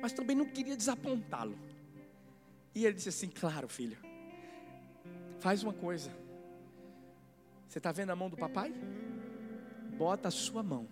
Mas 0.00 0.12
também 0.12 0.36
não 0.36 0.46
queria 0.46 0.76
desapontá-lo. 0.76 1.58
E 2.72 2.86
ele 2.86 2.94
disse 2.94 3.08
assim: 3.08 3.28
Claro, 3.28 3.66
filho, 3.66 3.98
faz 5.40 5.64
uma 5.64 5.72
coisa. 5.72 6.16
Você 7.68 7.78
está 7.78 7.90
vendo 7.90 8.10
a 8.10 8.16
mão 8.16 8.30
do 8.30 8.36
papai? 8.36 8.72
Bota 9.98 10.28
a 10.28 10.30
sua 10.30 10.62
mão 10.62 10.86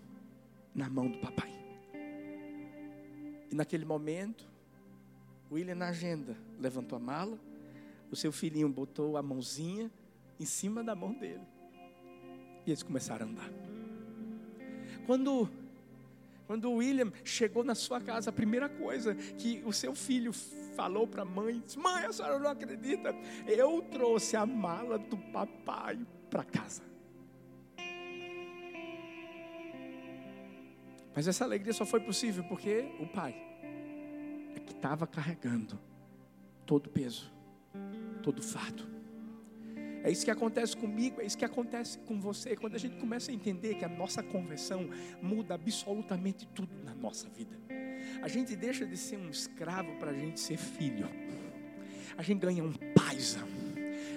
na 0.74 0.90
mão 0.90 1.08
do 1.08 1.18
papai. 1.18 1.52
E 3.52 3.54
naquele 3.54 3.84
momento, 3.84 4.48
William 5.48 5.76
na 5.76 5.90
agenda 5.90 6.36
levantou 6.58 6.96
a 6.96 7.00
mala, 7.00 7.38
o 8.10 8.16
seu 8.16 8.32
filhinho 8.32 8.68
botou 8.68 9.16
a 9.16 9.22
mãozinha 9.22 9.88
em 10.40 10.44
cima 10.44 10.82
da 10.82 10.96
mão 10.96 11.12
dele. 11.14 11.53
E 12.66 12.70
eles 12.70 12.82
começaram 12.82 13.26
a 13.26 13.28
andar. 13.28 13.50
Quando 15.06 15.48
quando 16.46 16.70
o 16.70 16.76
William 16.76 17.10
chegou 17.24 17.64
na 17.64 17.74
sua 17.74 18.00
casa, 18.00 18.28
a 18.28 18.32
primeira 18.32 18.68
coisa 18.68 19.14
que 19.14 19.62
o 19.64 19.72
seu 19.72 19.94
filho 19.94 20.32
falou 20.76 21.06
para 21.06 21.22
a 21.22 21.24
mãe, 21.24 21.62
mãe, 21.78 22.04
a 22.04 22.12
senhora 22.12 22.38
não 22.38 22.50
acredita, 22.50 23.14
eu 23.46 23.80
trouxe 23.90 24.36
a 24.36 24.44
mala 24.44 24.98
do 24.98 25.16
papai 25.16 25.98
para 26.28 26.44
casa. 26.44 26.82
Mas 31.14 31.28
essa 31.28 31.44
alegria 31.44 31.72
só 31.72 31.86
foi 31.86 32.00
possível 32.00 32.44
porque 32.44 32.92
o 33.00 33.06
pai 33.06 33.34
é 34.54 34.60
que 34.60 34.72
estava 34.72 35.06
carregando 35.06 35.78
todo 36.66 36.88
o 36.88 36.90
peso, 36.90 37.32
todo 38.22 38.40
o 38.40 38.42
fardo. 38.42 38.93
É 40.04 40.10
isso 40.10 40.22
que 40.22 40.30
acontece 40.30 40.76
comigo, 40.76 41.18
é 41.22 41.24
isso 41.24 41.38
que 41.38 41.46
acontece 41.46 41.98
com 42.00 42.20
você. 42.20 42.54
Quando 42.54 42.74
a 42.74 42.78
gente 42.78 42.96
começa 42.96 43.30
a 43.30 43.34
entender 43.34 43.76
que 43.76 43.86
a 43.86 43.88
nossa 43.88 44.22
conversão 44.22 44.90
muda 45.22 45.54
absolutamente 45.54 46.46
tudo 46.48 46.68
na 46.84 46.94
nossa 46.94 47.26
vida. 47.30 47.58
A 48.20 48.28
gente 48.28 48.54
deixa 48.54 48.84
de 48.84 48.98
ser 48.98 49.16
um 49.16 49.30
escravo 49.30 49.96
para 49.98 50.10
a 50.10 50.14
gente 50.14 50.38
ser 50.38 50.58
filho. 50.58 51.08
A 52.18 52.22
gente 52.22 52.40
ganha 52.40 52.62
um 52.62 52.74
paizão. 52.94 53.48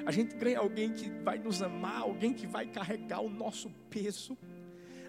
A 0.06 0.12
gente 0.12 0.36
ganha 0.36 0.60
alguém 0.60 0.92
que 0.92 1.10
vai 1.10 1.38
nos 1.38 1.62
amar, 1.62 2.02
alguém 2.02 2.34
que 2.34 2.46
vai 2.46 2.68
carregar 2.68 3.22
o 3.22 3.30
nosso 3.30 3.70
peso. 3.90 4.38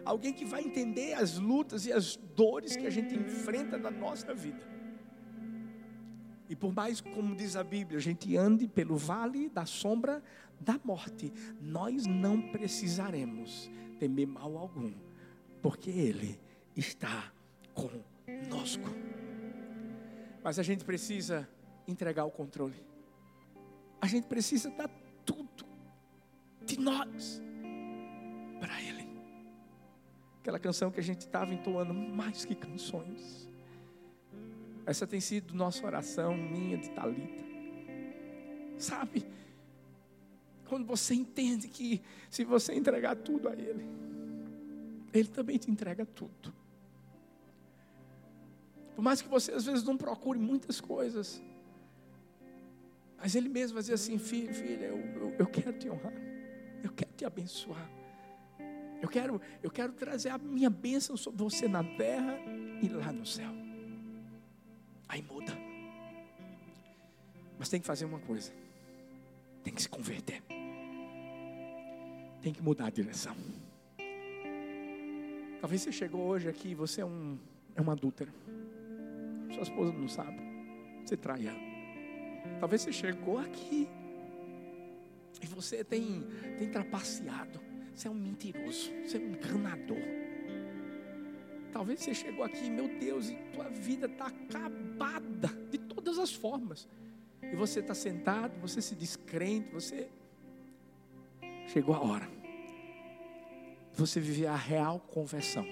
Alguém 0.04 0.32
que 0.32 0.44
vai 0.44 0.62
entender 0.62 1.14
as 1.14 1.38
lutas 1.38 1.86
e 1.86 1.92
as 1.92 2.14
dores 2.36 2.76
que 2.76 2.86
a 2.86 2.90
gente 2.90 3.16
enfrenta 3.16 3.76
na 3.76 3.90
nossa 3.90 4.32
vida. 4.32 4.77
E 6.48 6.56
por 6.56 6.72
mais, 6.72 7.00
como 7.00 7.36
diz 7.36 7.56
a 7.56 7.62
Bíblia, 7.62 7.98
a 7.98 8.02
gente 8.02 8.36
ande 8.36 8.66
pelo 8.66 8.96
vale 8.96 9.48
da 9.48 9.66
sombra 9.66 10.22
da 10.60 10.80
morte, 10.82 11.32
nós 11.60 12.06
não 12.06 12.40
precisaremos 12.50 13.70
temer 13.98 14.26
mal 14.26 14.56
algum, 14.56 14.92
porque 15.62 15.90
Ele 15.90 16.40
está 16.76 17.32
conosco. 17.74 18.88
Mas 20.42 20.58
a 20.58 20.62
gente 20.62 20.84
precisa 20.84 21.48
entregar 21.86 22.24
o 22.24 22.30
controle. 22.30 22.86
A 24.00 24.06
gente 24.06 24.26
precisa 24.26 24.70
dar 24.70 24.88
tudo 25.24 25.66
de 26.64 26.78
nós 26.78 27.42
para 28.58 28.80
Ele. 28.82 29.08
Aquela 30.40 30.58
canção 30.58 30.90
que 30.90 31.00
a 31.00 31.02
gente 31.02 31.20
estava 31.20 31.52
entoando 31.52 31.92
mais 31.92 32.44
que 32.44 32.54
canções. 32.54 33.47
Essa 34.88 35.06
tem 35.06 35.20
sido 35.20 35.54
nossa 35.54 35.84
oração, 35.84 36.34
minha 36.34 36.78
de 36.78 36.88
Talita. 36.88 37.44
Sabe? 38.78 39.22
Quando 40.66 40.86
você 40.86 41.12
entende 41.12 41.68
que 41.68 42.00
se 42.30 42.42
você 42.42 42.72
entregar 42.72 43.14
tudo 43.14 43.50
a 43.50 43.52
Ele, 43.52 43.84
Ele 45.12 45.28
também 45.28 45.58
te 45.58 45.70
entrega 45.70 46.06
tudo. 46.06 46.54
Por 48.96 49.02
mais 49.02 49.20
que 49.20 49.28
você 49.28 49.52
às 49.52 49.66
vezes 49.66 49.84
não 49.84 49.94
procure 49.94 50.38
muitas 50.38 50.80
coisas, 50.80 51.42
mas 53.18 53.34
Ele 53.34 53.50
mesmo 53.50 53.74
vai 53.74 53.82
dizer 53.82 53.92
assim: 53.92 54.16
filho, 54.18 54.54
filha, 54.54 54.86
eu, 54.86 54.96
eu, 54.96 55.36
eu 55.40 55.46
quero 55.48 55.78
te 55.78 55.90
honrar, 55.90 56.14
eu 56.82 56.90
quero 56.94 57.12
te 57.12 57.26
abençoar. 57.26 57.90
Eu 59.02 59.08
quero, 59.10 59.38
eu 59.62 59.70
quero 59.70 59.92
trazer 59.92 60.30
a 60.30 60.38
minha 60.38 60.70
bênção 60.70 61.14
sobre 61.14 61.44
você 61.44 61.68
na 61.68 61.84
terra 61.84 62.38
e 62.82 62.88
lá 62.88 63.12
no 63.12 63.26
céu. 63.26 63.67
Aí 65.08 65.22
muda. 65.22 65.56
Mas 67.58 67.68
tem 67.68 67.80
que 67.80 67.86
fazer 67.86 68.04
uma 68.04 68.20
coisa: 68.20 68.52
tem 69.64 69.74
que 69.74 69.82
se 69.82 69.88
converter, 69.88 70.42
tem 72.42 72.52
que 72.52 72.62
mudar 72.62 72.86
a 72.86 72.90
direção. 72.90 73.34
Talvez 75.60 75.82
você 75.82 75.90
chegou 75.90 76.20
hoje 76.26 76.48
aqui, 76.48 76.74
você 76.74 77.00
é 77.00 77.04
um, 77.04 77.36
é 77.74 77.80
uma 77.80 77.92
adúltera. 77.92 78.32
Sua 79.52 79.62
esposa 79.62 79.92
não 79.92 80.08
sabe. 80.08 80.38
Você 81.04 81.16
trai 81.16 81.46
ela. 81.46 81.58
Talvez 82.60 82.82
você 82.82 82.92
chegou 82.92 83.38
aqui 83.38 83.88
e 85.42 85.46
você 85.46 85.82
tem, 85.82 86.24
tem 86.58 86.70
trapaceado. 86.70 87.60
Você 87.94 88.06
é 88.06 88.10
um 88.10 88.14
mentiroso. 88.14 88.90
Você 89.04 89.16
é 89.16 89.20
um 89.20 89.30
enganador. 89.30 90.17
Talvez 91.72 92.00
você 92.00 92.14
chegou 92.14 92.44
aqui, 92.44 92.70
meu 92.70 92.88
Deus, 92.98 93.28
e 93.28 93.34
tua 93.52 93.68
vida 93.68 94.06
está 94.06 94.26
acabada 94.26 95.48
de 95.70 95.78
todas 95.78 96.18
as 96.18 96.32
formas. 96.32 96.88
E 97.42 97.54
você 97.54 97.80
está 97.80 97.94
sentado, 97.94 98.58
você 98.60 98.80
se 98.82 98.94
descrente, 98.94 99.70
você. 99.72 100.08
Chegou 101.68 101.94
a 101.94 102.00
hora. 102.00 102.28
Você 103.94 104.20
viver 104.20 104.46
a 104.46 104.56
real 104.56 105.00
conversão. 105.00 105.66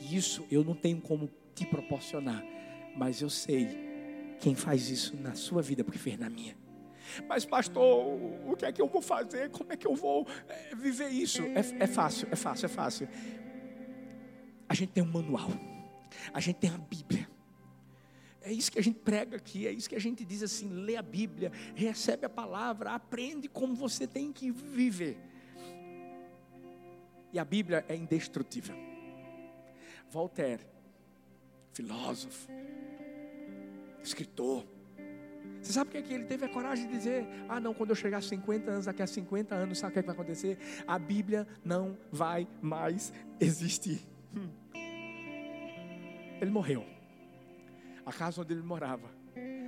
Isso 0.00 0.46
eu 0.50 0.64
não 0.64 0.74
tenho 0.74 1.00
como 1.00 1.30
te 1.54 1.66
proporcionar, 1.66 2.42
mas 2.96 3.20
eu 3.20 3.30
sei 3.30 4.36
quem 4.40 4.54
faz 4.54 4.88
isso 4.88 5.16
na 5.16 5.34
sua 5.34 5.60
vida, 5.60 5.84
porque 5.84 5.98
fez 5.98 6.18
na 6.18 6.30
minha. 6.30 6.56
Mas, 7.28 7.44
pastor, 7.44 8.06
o 8.46 8.56
que 8.56 8.64
é 8.64 8.72
que 8.72 8.80
eu 8.80 8.88
vou 8.88 9.02
fazer? 9.02 9.50
Como 9.50 9.72
é 9.72 9.76
que 9.76 9.86
eu 9.86 9.94
vou 9.94 10.26
é, 10.48 10.74
viver 10.74 11.08
isso? 11.08 11.42
É, 11.42 11.84
é 11.84 11.86
fácil, 11.86 12.28
é 12.30 12.36
fácil, 12.36 12.66
é 12.66 12.68
fácil. 12.68 13.08
A 14.70 14.74
gente 14.74 14.92
tem 14.92 15.02
um 15.02 15.10
manual, 15.10 15.50
a 16.32 16.38
gente 16.38 16.58
tem 16.58 16.70
a 16.70 16.78
Bíblia. 16.78 17.28
É 18.40 18.52
isso 18.52 18.70
que 18.70 18.78
a 18.78 18.82
gente 18.82 19.00
prega 19.00 19.36
aqui, 19.36 19.66
é 19.66 19.72
isso 19.72 19.88
que 19.88 19.96
a 19.96 20.00
gente 20.00 20.24
diz 20.24 20.44
assim: 20.44 20.68
lê 20.68 20.94
a 20.94 21.02
Bíblia, 21.02 21.50
recebe 21.74 22.24
a 22.24 22.28
palavra, 22.28 22.92
aprende 22.92 23.48
como 23.48 23.74
você 23.74 24.06
tem 24.06 24.32
que 24.32 24.52
viver. 24.52 25.18
E 27.32 27.38
a 27.40 27.44
Bíblia 27.44 27.84
é 27.88 27.96
indestrutível. 27.96 28.76
Voltaire, 30.08 30.64
filósofo, 31.72 32.48
escritor, 34.04 34.64
você 35.60 35.72
sabe 35.72 35.88
o 35.88 35.90
que, 35.90 35.98
é 35.98 36.02
que 36.02 36.14
ele 36.14 36.26
teve 36.26 36.44
a 36.44 36.48
coragem 36.48 36.86
de 36.86 36.92
dizer? 36.92 37.26
Ah, 37.48 37.58
não, 37.58 37.74
quando 37.74 37.90
eu 37.90 37.96
chegar 37.96 38.18
a 38.18 38.22
50 38.22 38.70
anos, 38.70 38.86
daqui 38.86 39.02
a 39.02 39.06
50 39.08 39.52
anos, 39.52 39.78
sabe 39.78 39.90
o 39.90 39.92
que, 39.94 39.98
é 39.98 40.02
que 40.02 40.06
vai 40.06 40.14
acontecer? 40.14 40.56
A 40.86 40.96
Bíblia 40.96 41.44
não 41.64 41.98
vai 42.12 42.46
mais 42.62 43.12
existir. 43.40 44.09
Hum. 44.34 44.48
Ele 46.40 46.50
morreu. 46.50 46.84
A 48.04 48.12
casa 48.12 48.40
onde 48.40 48.52
ele 48.52 48.62
morava 48.62 49.08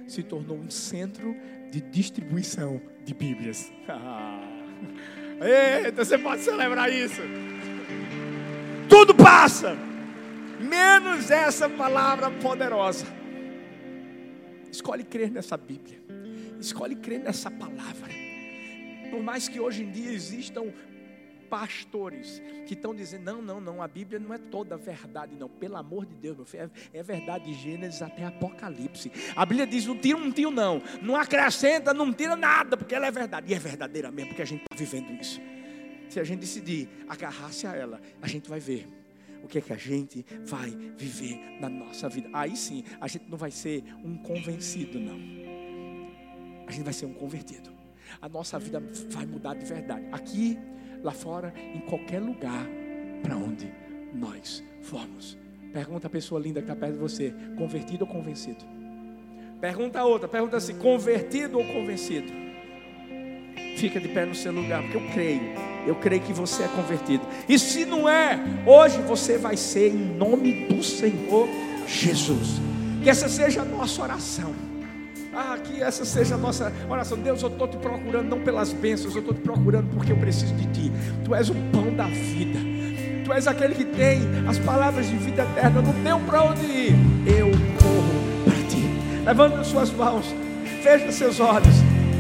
se 0.07 0.23
tornou 0.23 0.57
um 0.57 0.71
centro 0.71 1.35
de 1.71 1.81
distribuição 1.81 2.81
de 3.05 3.15
Bíblias. 3.15 3.73
Eita, 5.85 6.05
você 6.05 6.19
pode 6.19 6.43
celebrar 6.43 6.93
isso. 6.93 7.21
Tudo 8.89 9.15
passa, 9.15 9.77
menos 10.61 11.31
essa 11.31 11.69
palavra 11.69 12.31
poderosa. 12.31 13.07
Escolhe 14.71 15.05
crer 15.05 15.31
nessa 15.31 15.57
Bíblia. 15.57 16.01
Escolhe 16.59 16.95
crer 16.95 17.21
nessa 17.21 17.51
palavra. 17.51 18.09
Por 19.11 19.23
mais 19.23 19.49
que 19.49 19.61
hoje 19.61 19.83
em 19.83 19.91
dia 19.91 20.11
existam 20.11 20.73
pastores 21.53 22.41
que 22.67 22.73
estão 22.73 22.95
dizendo: 22.95 23.25
não, 23.25 23.43
não, 23.43 23.61
não, 23.61 23.83
a 23.83 23.87
Bíblia 23.87 24.19
não 24.19 24.33
é 24.33 24.39
toda 24.39 24.75
verdade, 24.79 25.37
não. 25.39 25.51
Pelo 25.51 25.77
amor 25.77 26.07
de 26.07 26.15
Deus, 26.15 26.35
meu 26.35 26.47
filho, 26.47 26.71
é, 26.95 26.99
é 26.99 27.03
verdade 27.03 27.45
de 27.45 27.53
Gênesis 27.53 28.01
até 28.01 28.25
Apocalipse. 28.25 29.13
A 29.37 29.45
Bíblia 29.45 29.67
diz: 29.67 29.85
não 29.85 29.99
tira, 29.99 30.19
não 30.19 30.33
tira, 30.33 30.51
não. 30.51 30.83
Não 31.03 31.15
acrescenta, 31.15 31.93
não 31.93 32.11
tira 32.11 32.35
nada, 32.35 32.75
porque 32.75 32.95
ela 32.95 33.07
é 33.07 33.11
verdade. 33.11 33.53
E 33.53 33.55
é 33.55 33.59
verdadeira 33.59 34.11
mesmo, 34.11 34.31
porque 34.31 34.41
a 34.41 34.47
gente 34.47 34.63
está 34.63 34.75
vivendo 34.75 35.13
isso. 35.21 35.39
Se 36.09 36.19
a 36.19 36.25
gente 36.25 36.41
decidir 36.41 36.89
agarrar-se 37.07 37.67
a 37.67 37.77
ela, 37.77 38.01
a 38.23 38.27
gente 38.27 38.49
vai 38.49 38.59
ver 38.59 38.89
o 39.45 39.47
que 39.47 39.59
é 39.59 39.61
que 39.61 39.73
a 39.75 39.77
gente 39.77 40.25
vai 40.47 40.71
viver 40.97 41.39
na 41.61 41.69
nossa 41.69 42.09
vida. 42.09 42.31
Aí 42.33 42.57
sim, 42.57 42.83
a 42.99 43.07
gente 43.07 43.29
não 43.29 43.37
vai 43.37 43.51
ser 43.51 43.85
um 44.03 44.17
convencido, 44.17 44.99
não. 44.99 45.19
A 46.67 46.71
gente 46.71 46.85
vai 46.85 46.95
ser 46.95 47.05
um 47.05 47.13
convertido. 47.13 47.71
A 48.21 48.29
nossa 48.29 48.59
vida 48.59 48.83
vai 49.11 49.27
mudar 49.27 49.55
de 49.55 49.67
verdade. 49.67 50.07
Aqui 50.13 50.59
lá 51.03 51.13
fora, 51.13 51.53
em 51.75 51.81
qualquer 51.81 52.21
lugar 52.21 52.67
para 53.23 53.37
onde 53.37 53.73
nós 54.15 54.63
formos. 54.83 55.39
Pergunta 55.73 56.07
a 56.07 56.11
pessoa 56.11 56.41
linda 56.41 56.61
que 56.61 56.71
está 56.71 56.77
perto 56.77 56.95
de 56.95 56.99
você: 56.99 57.35
convertido 57.57 58.05
ou 58.05 58.11
convencido? 58.11 58.65
Pergunta 59.61 60.01
a 60.01 60.05
outra, 60.05 60.29
pergunta 60.29 60.57
assim: 60.57 60.75
convertido 60.75 61.59
ou 61.59 61.65
convencido? 61.65 62.43
Fica 63.77 63.99
de 63.99 64.09
pé 64.09 64.27
no 64.27 64.35
seu 64.35 64.53
lugar, 64.53 64.83
porque 64.83 64.97
eu 64.97 65.13
creio, 65.13 65.43
eu 65.87 65.95
creio 65.97 66.23
que 66.23 66.33
você 66.33 66.65
é 66.65 66.69
convertido. 66.69 67.27
E 67.49 67.59
se 67.59 67.85
não 67.85 68.09
é, 68.09 68.39
hoje 68.67 69.01
você 69.03 69.39
vai 69.39 69.57
ser 69.57 69.89
em 69.89 70.17
nome 70.17 70.67
do 70.67 70.83
Senhor 70.83 71.49
Jesus. 71.87 72.61
Que 73.03 73.11
essa 73.11 73.29
seja 73.29 73.63
a 73.63 73.65
nossa 73.65 74.03
oração. 74.03 74.72
Ah, 75.35 75.57
que 75.63 75.83
essa 75.83 76.05
seja 76.05 76.35
a 76.35 76.39
nossa 76.39 76.73
oração. 76.89 77.19
Deus, 77.19 77.43
eu 77.43 77.49
estou 77.49 77.67
te 77.67 77.77
procurando 77.79 78.29
não 78.29 78.41
pelas 78.41 78.73
bênçãos, 78.73 79.15
eu 79.15 79.21
estou 79.21 79.35
te 79.35 79.41
procurando 79.41 79.89
porque 79.95 80.13
eu 80.13 80.17
preciso 80.17 80.55
de 80.55 80.67
ti. 80.67 80.93
Tu 81.25 81.35
és 81.35 81.49
o 81.49 81.55
pão 81.73 81.95
da 81.95 82.07
vida. 82.07 82.59
Tu 83.25 83.33
és 83.33 83.47
aquele 83.47 83.75
que 83.75 83.85
tem 83.85 84.21
as 84.47 84.59
palavras 84.59 85.07
de 85.07 85.17
vida 85.17 85.43
eterna. 85.43 85.81
Não 85.81 85.93
tenho 86.03 86.21
para 86.21 86.43
onde 86.43 86.67
ir. 86.67 86.95
Eu 87.27 87.51
corro 87.81 88.45
para 88.45 88.69
ti. 88.69 89.25
Levanta 89.25 89.65
suas 89.65 89.91
mãos. 89.91 90.35
Feche 90.83 91.11
seus 91.13 91.41
olhos. 91.41 91.77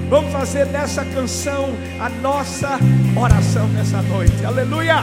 Vamos 0.09 0.33
fazer 0.33 0.67
dessa 0.67 1.05
canção 1.05 1.71
a 2.01 2.09
nossa 2.09 2.79
oração 3.17 3.67
nessa 3.69 4.01
noite. 4.03 4.45
Aleluia. 4.45 4.97